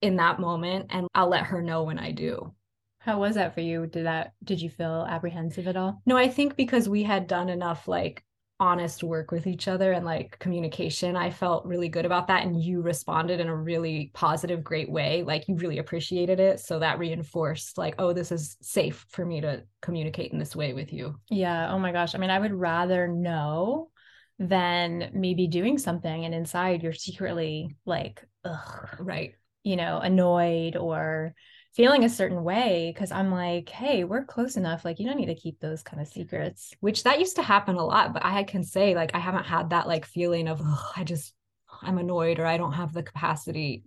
[0.01, 2.53] in that moment and i'll let her know when i do
[3.01, 3.86] how was that for you?
[3.86, 6.03] Did that did you feel apprehensive at all?
[6.05, 8.22] No, I think because we had done enough like
[8.61, 12.62] honest work with each other and like communication, I felt really good about that and
[12.62, 15.22] you responded in a really positive great way.
[15.22, 19.40] Like you really appreciated it, so that reinforced like oh this is safe for me
[19.40, 21.16] to communicate in this way with you.
[21.30, 22.14] Yeah, oh my gosh.
[22.14, 23.90] I mean, I would rather know
[24.38, 29.34] than maybe doing something and inside you're secretly like ugh, right,
[29.64, 31.34] you know, annoyed or
[31.72, 34.84] feeling a certain way because I'm like, hey, we're close enough.
[34.84, 36.74] Like, you don't need to keep those kind of secrets.
[36.80, 39.70] Which that used to happen a lot, but I can say, like, I haven't had
[39.70, 40.60] that like feeling of,
[40.96, 41.34] I just,
[41.82, 43.84] I'm annoyed or I don't have the capacity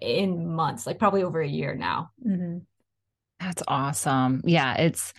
[0.00, 2.10] in months, like probably over a year now.
[2.26, 2.58] Mm-hmm.
[3.40, 4.42] That's awesome.
[4.44, 4.74] Yeah.
[4.74, 5.12] It's,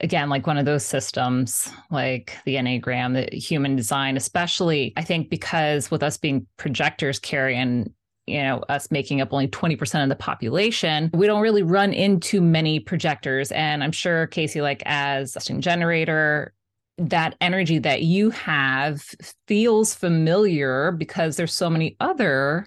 [0.00, 5.30] again like one of those systems like the enneagram the human design especially i think
[5.30, 7.90] because with us being projectors karrie and
[8.26, 12.40] you know us making up only 20% of the population we don't really run into
[12.40, 13.52] many projectors.
[13.52, 16.52] And i'm sure kasey like as a generator
[16.98, 19.02] that energy that you have
[19.46, 22.66] feels familiar because there's so many other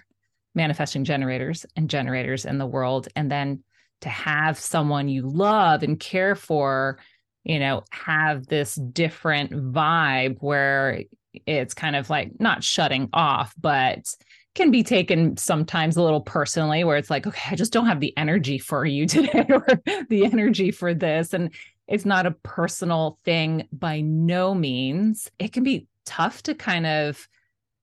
[0.54, 3.08] manifesting generators and generators in the world.
[3.16, 3.62] And then
[4.02, 6.98] to have someone you love and care for
[7.44, 11.02] you know have this different vibe where
[11.46, 14.14] it's kind of like not shutting off but
[14.54, 18.00] can be taken sometimes a little personally where it's like okay i just don't have
[18.00, 19.66] the energy for you today or
[20.08, 21.32] the energy for this.
[21.32, 21.54] And
[21.88, 25.30] it's not a personal thing by no means.
[25.38, 27.28] It can be tough to kind of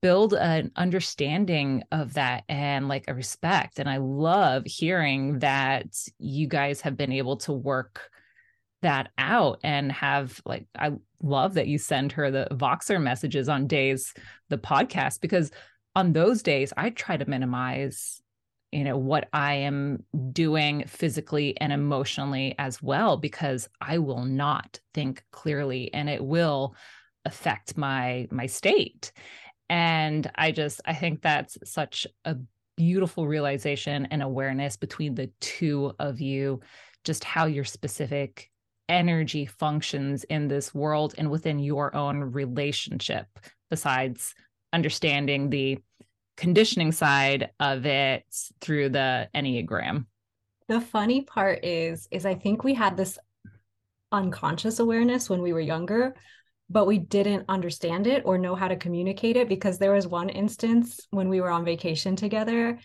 [0.01, 3.79] build an understanding of that and like a respect.
[3.79, 5.87] And i love hearing that
[6.19, 8.09] you guys have been able to work
[8.83, 10.91] that out and have like i
[11.23, 14.13] love that you send her the voxer messages on days
[14.49, 15.49] the podcast because
[15.97, 18.21] on those days i try to minimize
[18.71, 24.79] you know what i am doing physically and emotionally as well because i will not
[24.93, 26.73] think clearly and it will
[27.27, 29.11] affect my my state.
[29.69, 32.37] And I just, I think that's such a
[32.77, 36.61] beautiful realization and awareness between the two of you,
[37.03, 38.49] just how your specific
[38.87, 43.27] energy functions in this world and within your own relationship,
[43.69, 44.33] besides
[44.71, 45.79] understanding the
[46.37, 48.23] conditioning side of it
[48.61, 50.05] through the Enneagram.
[50.67, 53.17] The funny part is, is I think we had this
[54.11, 56.15] unconscious awareness when we were younger,
[56.69, 60.29] but we didn't understand it or know how to communicate it because there was one
[60.29, 62.79] instance when we were on vacation together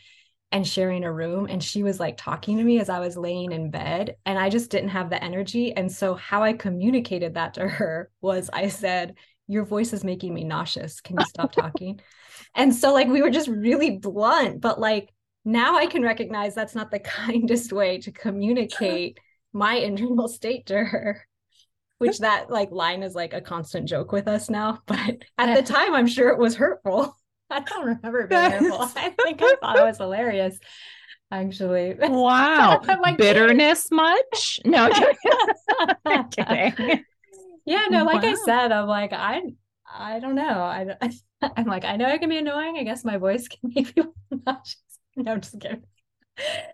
[0.52, 3.52] and sharing a room and she was like talking to me as I was laying
[3.52, 7.54] in bed and I just didn't have the energy and so how I communicated that
[7.54, 9.14] to her was I said
[9.48, 11.00] your voice is making me nauseous.
[11.00, 12.00] Can you stop talking?
[12.54, 15.10] And so like we were just really blunt but like
[15.44, 19.18] now I can recognize that's not the kindest way to communicate
[19.52, 21.26] my internal state to her
[21.98, 25.62] which that like line is like a constant joke with us now but at the
[25.72, 27.16] time i'm sure it was hurtful.
[27.50, 28.80] I don't remember being hurtful.
[28.96, 30.58] I think i thought it was hilarious
[31.30, 31.94] actually.
[31.98, 32.82] Wow.
[32.86, 34.60] Like, bitterness much?
[34.64, 34.90] No
[36.36, 37.04] kidding
[37.64, 38.30] yeah no oh, like wow.
[38.30, 39.40] i said i'm like i
[39.92, 40.86] i don't know i
[41.56, 44.14] i'm like i know i can be annoying i guess my voice can make people
[44.46, 44.76] nauseous
[45.16, 45.82] no just kidding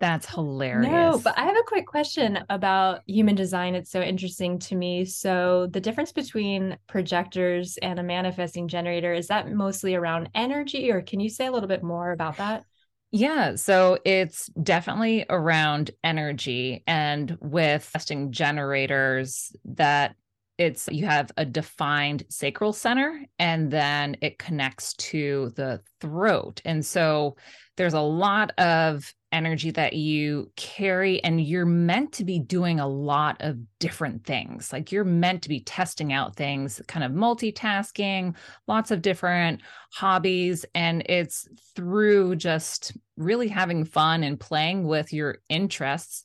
[0.00, 0.90] that's hilarious.
[0.90, 3.74] No, but I have a quick question about human design.
[3.74, 5.04] It's so interesting to me.
[5.04, 11.02] So, the difference between projectors and a manifesting generator is that mostly around energy, or
[11.02, 12.64] can you say a little bit more about that?
[13.10, 16.84] Yeah, so it's definitely around energy.
[16.86, 20.14] And with testing generators, that
[20.58, 26.60] it's you have a defined sacral center and then it connects to the throat.
[26.64, 27.36] And so
[27.76, 32.88] there's a lot of energy that you carry and you're meant to be doing a
[32.88, 38.34] lot of different things like you're meant to be testing out things kind of multitasking
[38.66, 39.60] lots of different
[39.92, 41.46] hobbies and it's
[41.76, 46.24] through just really having fun and playing with your interests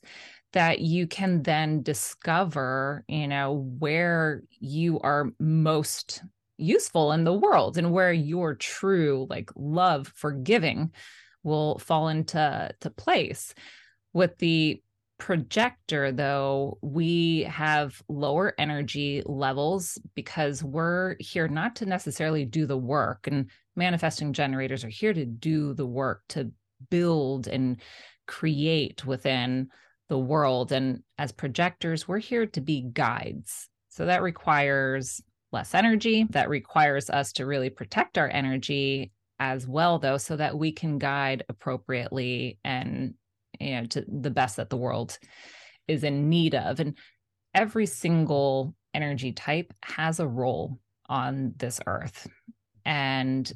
[0.54, 6.22] that you can then discover you know where you are most
[6.56, 10.92] useful in the world and where your true like love for giving
[11.42, 13.54] will fall into to place.
[14.12, 14.80] With the
[15.18, 22.76] projector, though, we have lower energy levels because we're here not to necessarily do the
[22.76, 23.26] work.
[23.26, 26.50] And manifesting generators are here to do the work, to
[26.90, 27.80] build and
[28.26, 29.68] create within
[30.08, 30.72] the world.
[30.72, 33.68] And as projectors, we're here to be guides.
[33.88, 36.26] So that requires less energy.
[36.30, 40.98] That requires us to really protect our energy as well though so that we can
[40.98, 43.14] guide appropriately and
[43.60, 45.18] you know to the best that the world
[45.88, 46.96] is in need of and
[47.54, 50.78] every single energy type has a role
[51.08, 52.28] on this earth
[52.84, 53.52] and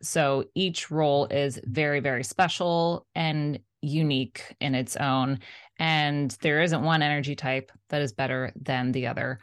[0.00, 5.38] so each role is very very special and unique in its own
[5.78, 9.40] and there isn't one energy type that is better than the other.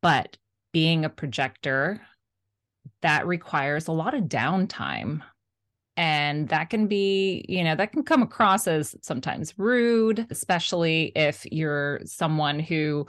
[0.00, 0.36] But
[0.72, 2.00] being a projector
[3.02, 5.22] that requires a lot of downtime
[5.96, 11.44] and that can be you know that can come across as sometimes rude especially if
[11.50, 13.06] you're someone who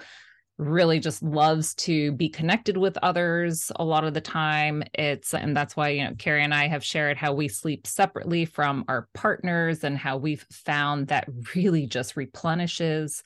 [0.59, 4.83] really just loves to be connected with others a lot of the time.
[4.93, 8.45] It's and that's why you know karrie and i have shared how we sleep separately
[8.45, 13.23] from our partners and how we've found that really just replenishes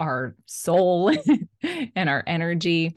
[0.00, 1.14] our soul
[1.62, 2.96] and our energy.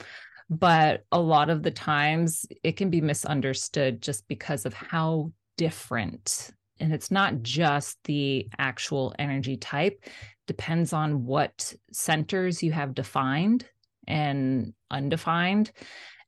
[0.50, 6.52] But a lot of the times it can be misunderstood just because of how different
[6.80, 10.04] and it's not just the actual energy type
[10.46, 13.66] depends on what centers you have defined
[14.08, 15.72] and undefined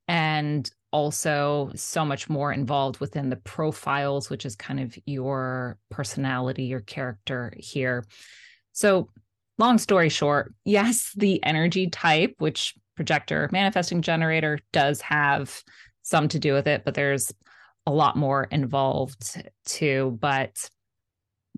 [0.07, 6.63] and also so much more involved within the profiles which is kind of your personality
[6.63, 8.05] your character here
[8.71, 9.09] so
[9.57, 15.63] long story short yes the energy type which projector manifesting generator does have
[16.07, 17.34] some to do with it, but there's
[17.86, 20.17] a lot more involved too.
[20.21, 20.69] But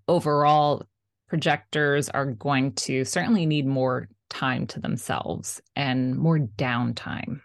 [0.08, 0.84] overall,
[1.30, 7.42] projectors are going to certainly need more time to themselves and more downtime.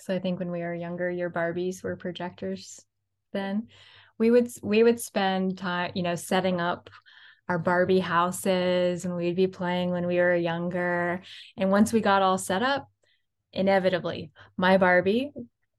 [0.00, 2.80] So I think when we were younger, your Barbies were projectors
[3.32, 3.68] then.
[4.18, 6.90] We would we would spend time, you know, setting up
[7.48, 11.22] our Barbie houses and we'd be playing when we were younger.
[11.56, 12.88] And once we got all set up,
[13.52, 15.32] inevitably my Barbie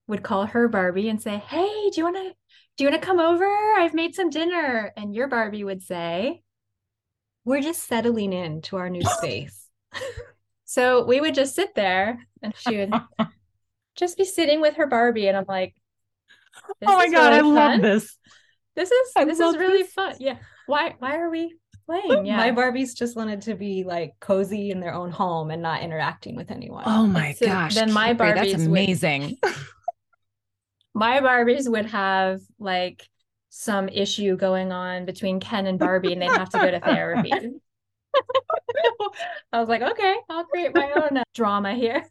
[0.08, 2.34] would call her Barbie and say, "Hey, do you want to
[2.78, 3.48] do you want to come over?
[3.78, 6.42] I've made some dinner." And your Barbie would say,
[7.46, 9.70] "We're just settling into our new space."
[10.66, 12.94] so we would just sit there and she would
[13.96, 15.74] just be sitting with her Barbie and I'm like,
[16.82, 18.18] This oh my is god, I really love this.
[18.76, 19.94] This is I this is really this.
[19.94, 20.16] fun.
[20.20, 20.38] Yeah.
[20.68, 22.26] Why why are we playing?
[22.26, 22.38] Yeah.
[22.38, 26.36] My Barbies just wanted to be like cozy in their own home and not interacting
[26.36, 26.84] with anyone.
[26.88, 27.76] Oh my So gosh.
[27.76, 29.38] then my Karrie, that's Barbies would- amazing.
[30.94, 33.08] my Barbies would have like
[33.58, 37.32] some issue going on between Ken and Barbie and they'd have to go to therapy.
[39.54, 42.06] I was like, okay, I'll create my own uh, drama here.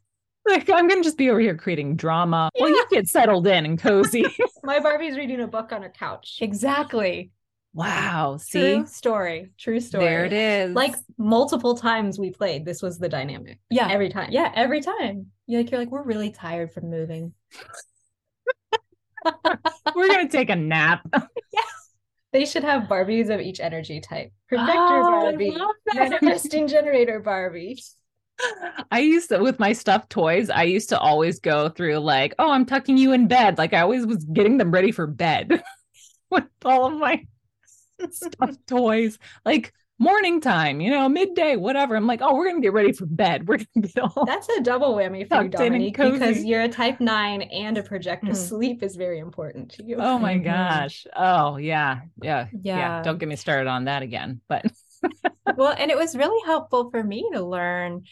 [0.49, 2.49] like I'm gonna just be over here creating drama.
[2.59, 4.24] Well, you get settled in and cozy.
[4.64, 6.38] My Barbie's reading a book on her couch.
[6.40, 7.30] Exactly.
[7.74, 8.38] wow.
[8.38, 9.51] See, True story.
[9.59, 10.05] True story.
[10.05, 10.74] there it is.
[10.74, 13.59] Like multiple times we played, this was the dynamic.
[13.68, 13.88] Yeah.
[13.90, 14.30] Every time.
[14.32, 15.26] yeah, every time.
[15.47, 17.34] You're like, you're like, we're really tired from moving.
[19.95, 21.07] We're gonna take a nap.
[21.53, 21.64] yes.
[22.33, 24.33] They should have Barbies of each energy type.
[24.49, 25.57] Projector Oh, Barbie,
[25.95, 27.81] manifesting generator Barbie.
[28.91, 32.51] I used to with my stuffed toys, I used to always go through like, oh,
[32.51, 33.59] I'm tucking you in bed.
[33.59, 35.62] Like I always was getting them ready for bed
[36.31, 37.25] with all of my
[38.11, 39.18] stuffed toys.
[39.45, 41.97] Like morning time, you know, midday, whatever.
[41.97, 43.47] I'm like, oh, we're gonna get ready for bed.
[43.49, 46.45] We're gonna get all That's a double whammy for you, Tucked in and Dominique, because
[46.45, 48.32] you're a type nine and a projector.
[48.32, 48.36] Mhm.
[48.36, 49.97] Sleep is very important to you.
[50.01, 50.45] Oh my Mhm.
[50.45, 51.07] gosh.
[51.16, 52.01] Oh yeah.
[52.22, 52.47] Yeah.
[52.62, 52.78] Yeah.
[52.78, 53.03] Yeah.
[53.03, 54.40] Don't get me started on that again.
[54.49, 54.66] But
[55.57, 58.05] well, and it was really helpful for me to learn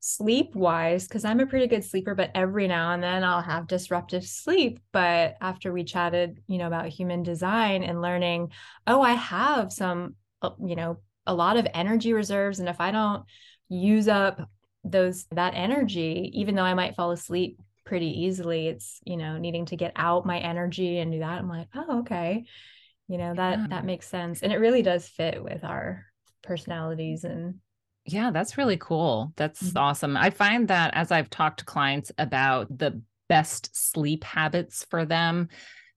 [0.00, 3.66] sleep wise because I'm a pretty good sleeper, but every now and then I'll have
[3.66, 4.80] disruptive sleep.
[4.92, 8.52] But after we chatted, you know, about human design and learning,
[8.86, 10.98] oh, I have some, uh, you know,
[11.28, 12.58] a lot of energy reserves.
[12.58, 13.24] And if I don't
[13.68, 14.50] use up
[14.82, 19.66] those, that energy, even though I might fall asleep pretty easily, it's, you know, needing
[19.66, 21.38] to get out my energy and do that.
[21.38, 22.44] I'm like, oh, okay.
[23.06, 23.66] You know, that, Yeah.
[23.68, 24.42] that makes sense.
[24.42, 26.06] And it really does fit with our
[26.42, 27.60] personalities and
[28.04, 29.32] Yeah, that's really cool.
[29.36, 29.76] That's Mhm.
[29.76, 30.16] awesome.
[30.16, 35.48] I find that as I've talked to clients about the best sleep habits for them,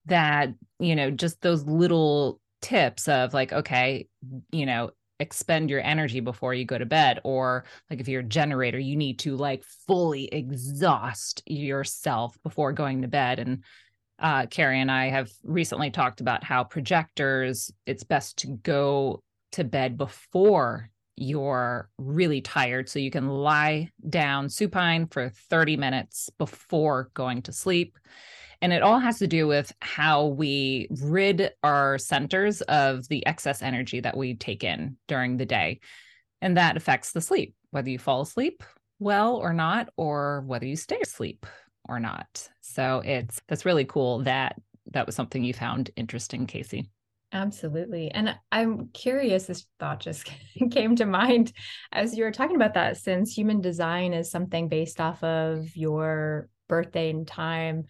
[0.06, 4.08] that, you know, just those little tips of like, okay,
[4.52, 4.92] you know,
[5.22, 7.20] expend your energy before you go to bed.
[7.24, 13.04] Or like if you're a generator, you need to like fully exhaust yourself before going
[13.04, 13.40] to bed.
[13.40, 13.64] And
[14.20, 19.64] uh, Karrie and I have recently talked about how projectors, it's best to go to
[19.64, 27.12] bed before you're really tired so you can lie down supine for 30 minutes before
[27.14, 27.98] going to sleep
[28.62, 33.62] and it all has to do with how we rid our centers of the excess
[33.62, 35.80] energy that we take in during the day.
[36.42, 38.64] And that affects the sleep whether you fall asleep
[39.00, 41.46] well or not or whether you stay asleep
[41.88, 42.48] or not.
[42.62, 44.56] So it's that's really cool that
[44.92, 46.90] that was something you found interesting kasey.
[47.34, 48.12] Absolutely.
[48.12, 50.30] And I'm curious, this thought just
[50.72, 51.54] came to mind
[51.92, 56.50] as you were talking about that, since human design is something based off of your
[56.68, 57.86] birthday and time,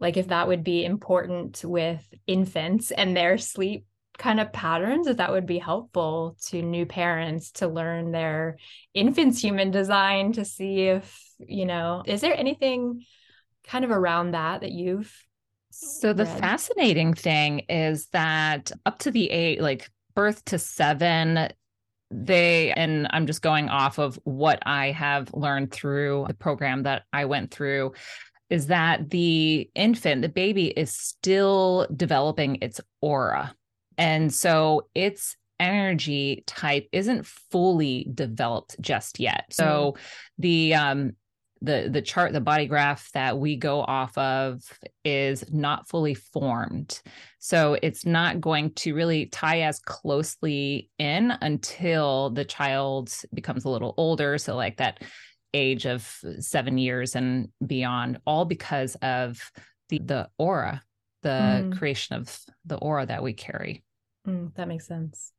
[0.00, 3.84] like if that would be important with infants and their sleep
[4.18, 8.58] kind of patterns, if that would be helpful to new parents to learn their
[8.94, 13.04] infant's human design to see if, you know, is there anything
[13.64, 15.12] kind of around that that you've
[15.70, 16.38] So the read.
[16.40, 21.48] fascinating thing is that up to the eight, like birth to seven,
[22.10, 27.04] they and I'm just going off of what I have learned through the program that
[27.12, 27.92] I went through
[28.50, 33.54] is that the infant, the baby is still developing its aura.
[33.96, 39.46] And so its energy type isn't fully developed just yet.
[39.50, 39.96] So
[40.38, 41.12] the um
[41.60, 44.62] the the chart the body graph that we go off of
[45.04, 47.00] is not fully formed
[47.38, 53.68] so it's not going to really tie as closely in until the child becomes a
[53.68, 55.02] little older so like that
[55.54, 56.02] age of
[56.40, 59.50] 7 years and beyond all because of
[59.88, 60.82] the the aura
[61.22, 61.28] the
[61.68, 61.76] Mm.
[61.76, 63.82] creation of the aura that we carry
[64.26, 65.32] Mm, that makes sense.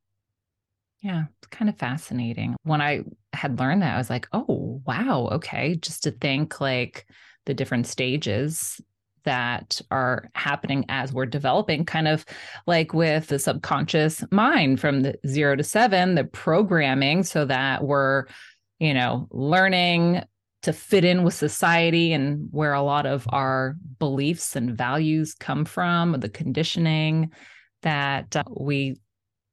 [1.01, 2.55] yeah, it's kind of fascinating.
[2.64, 3.03] When I
[3.34, 5.76] had learned that, I was like, oh, wow, okay.
[5.76, 7.05] Just to think like
[7.45, 8.82] the different stages
[9.24, 12.26] that are happening as we're developing, kind of
[12.68, 18.26] like with the subconscious mind from the zero to seven, the programming, so that we're,
[18.80, 20.24] you know, learning
[20.62, 25.64] to fit in with society and where a lot of our beliefs and values come
[25.64, 27.32] from, the conditioning
[27.82, 29.00] that uh, we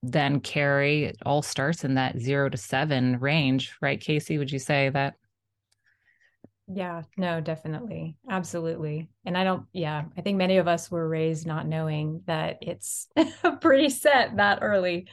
[0.02, 4.58] then carry it all starts in that zero to seven range right kasey would you
[4.58, 5.14] say that
[6.68, 8.16] Yeah, no, definitely.
[8.28, 9.08] Absolutely.
[9.24, 13.06] And I don't, yeah, I think many of us were raised not knowing that it's
[13.60, 15.06] pretty set that early.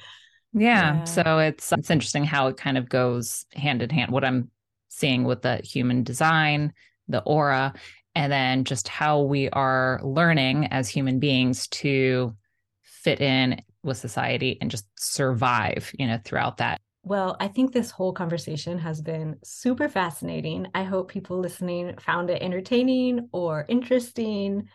[0.53, 0.95] Yeah.
[0.95, 1.03] Yeah.
[1.03, 4.49] so it's it's interesting how it kind of goes hand in hand what i'm
[4.89, 6.73] seeing with the human design
[7.07, 7.73] the aura
[8.15, 12.35] and then just how we are learning as human beings to
[12.83, 16.79] fit in with society and just survive, you know, throughout that.
[17.03, 20.67] Well, I think this whole conversation has been super fascinating.
[20.73, 24.69] I hope people listening found it entertaining or interesting.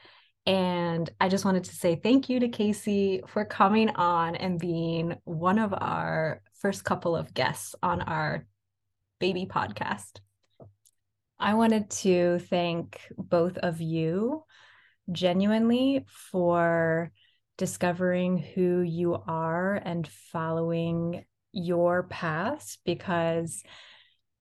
[0.48, 5.14] And I just wanted to say thank you to Kasey for coming on and being
[5.24, 8.46] one of our first couple of guests on our
[9.20, 10.20] baby podcast.
[11.38, 14.44] I wanted to thank both of you
[15.12, 17.12] genuinely for
[17.58, 23.62] discovering who you are and following your path because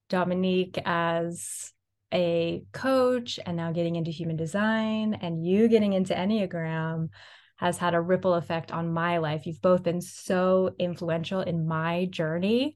[0.07, 1.73] Dominique, as
[2.13, 7.09] a coach and now getting into human design, and you getting into Enneagram
[7.57, 9.45] has had a ripple effect on my life.
[9.45, 12.75] You've both been so influential in my journey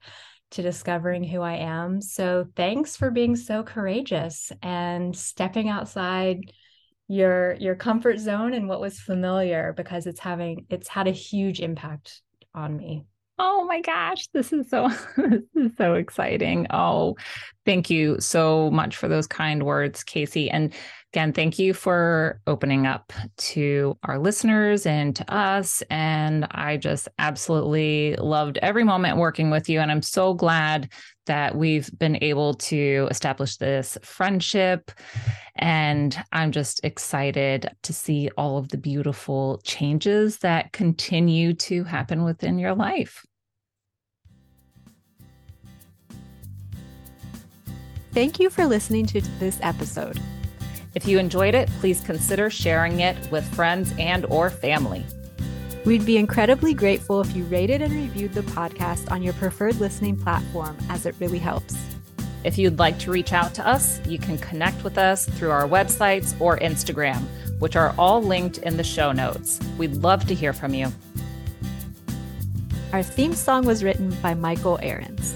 [0.52, 2.02] to discovering who I am.
[2.02, 6.52] So thanks for being so courageous and stepping outside
[7.08, 11.60] your your comfort zone and what was familiar because it's having it's had a huge
[11.60, 12.22] impact
[12.56, 13.06] on me.
[13.44, 14.88] Oh my gosh, this is so
[15.18, 16.68] this is so exciting.
[16.70, 17.16] Oh,
[17.66, 20.50] thank you so much for those kind words, Kasey.
[20.52, 20.72] And
[21.12, 25.82] again, thank you for opening up to our listeners and to us.
[25.90, 29.80] And I just absolutely loved every moment working with you.
[29.80, 30.92] And I'm so glad
[31.26, 34.92] that we've been able to establish this friendship.
[35.56, 42.24] And I'm just excited to see all of the beautiful changes that continue to happen
[42.24, 43.26] within your life.
[48.14, 50.20] Thank you for listening to this episode.
[50.94, 55.06] If you enjoyed it, please consider sharing it with friends and or family.
[55.86, 60.18] We'd be incredibly grateful if you rated and reviewed the podcast on your preferred listening
[60.18, 61.78] platform as it really helps.
[62.44, 65.68] If you'd like to reach out to us, you can connect with us through our
[65.68, 67.24] websites or Instagram,
[67.60, 69.60] which are all linked in the show notes.
[69.78, 70.92] We'd love to hear from you.
[72.92, 75.34] Our theme song was written by Michael Ahrens.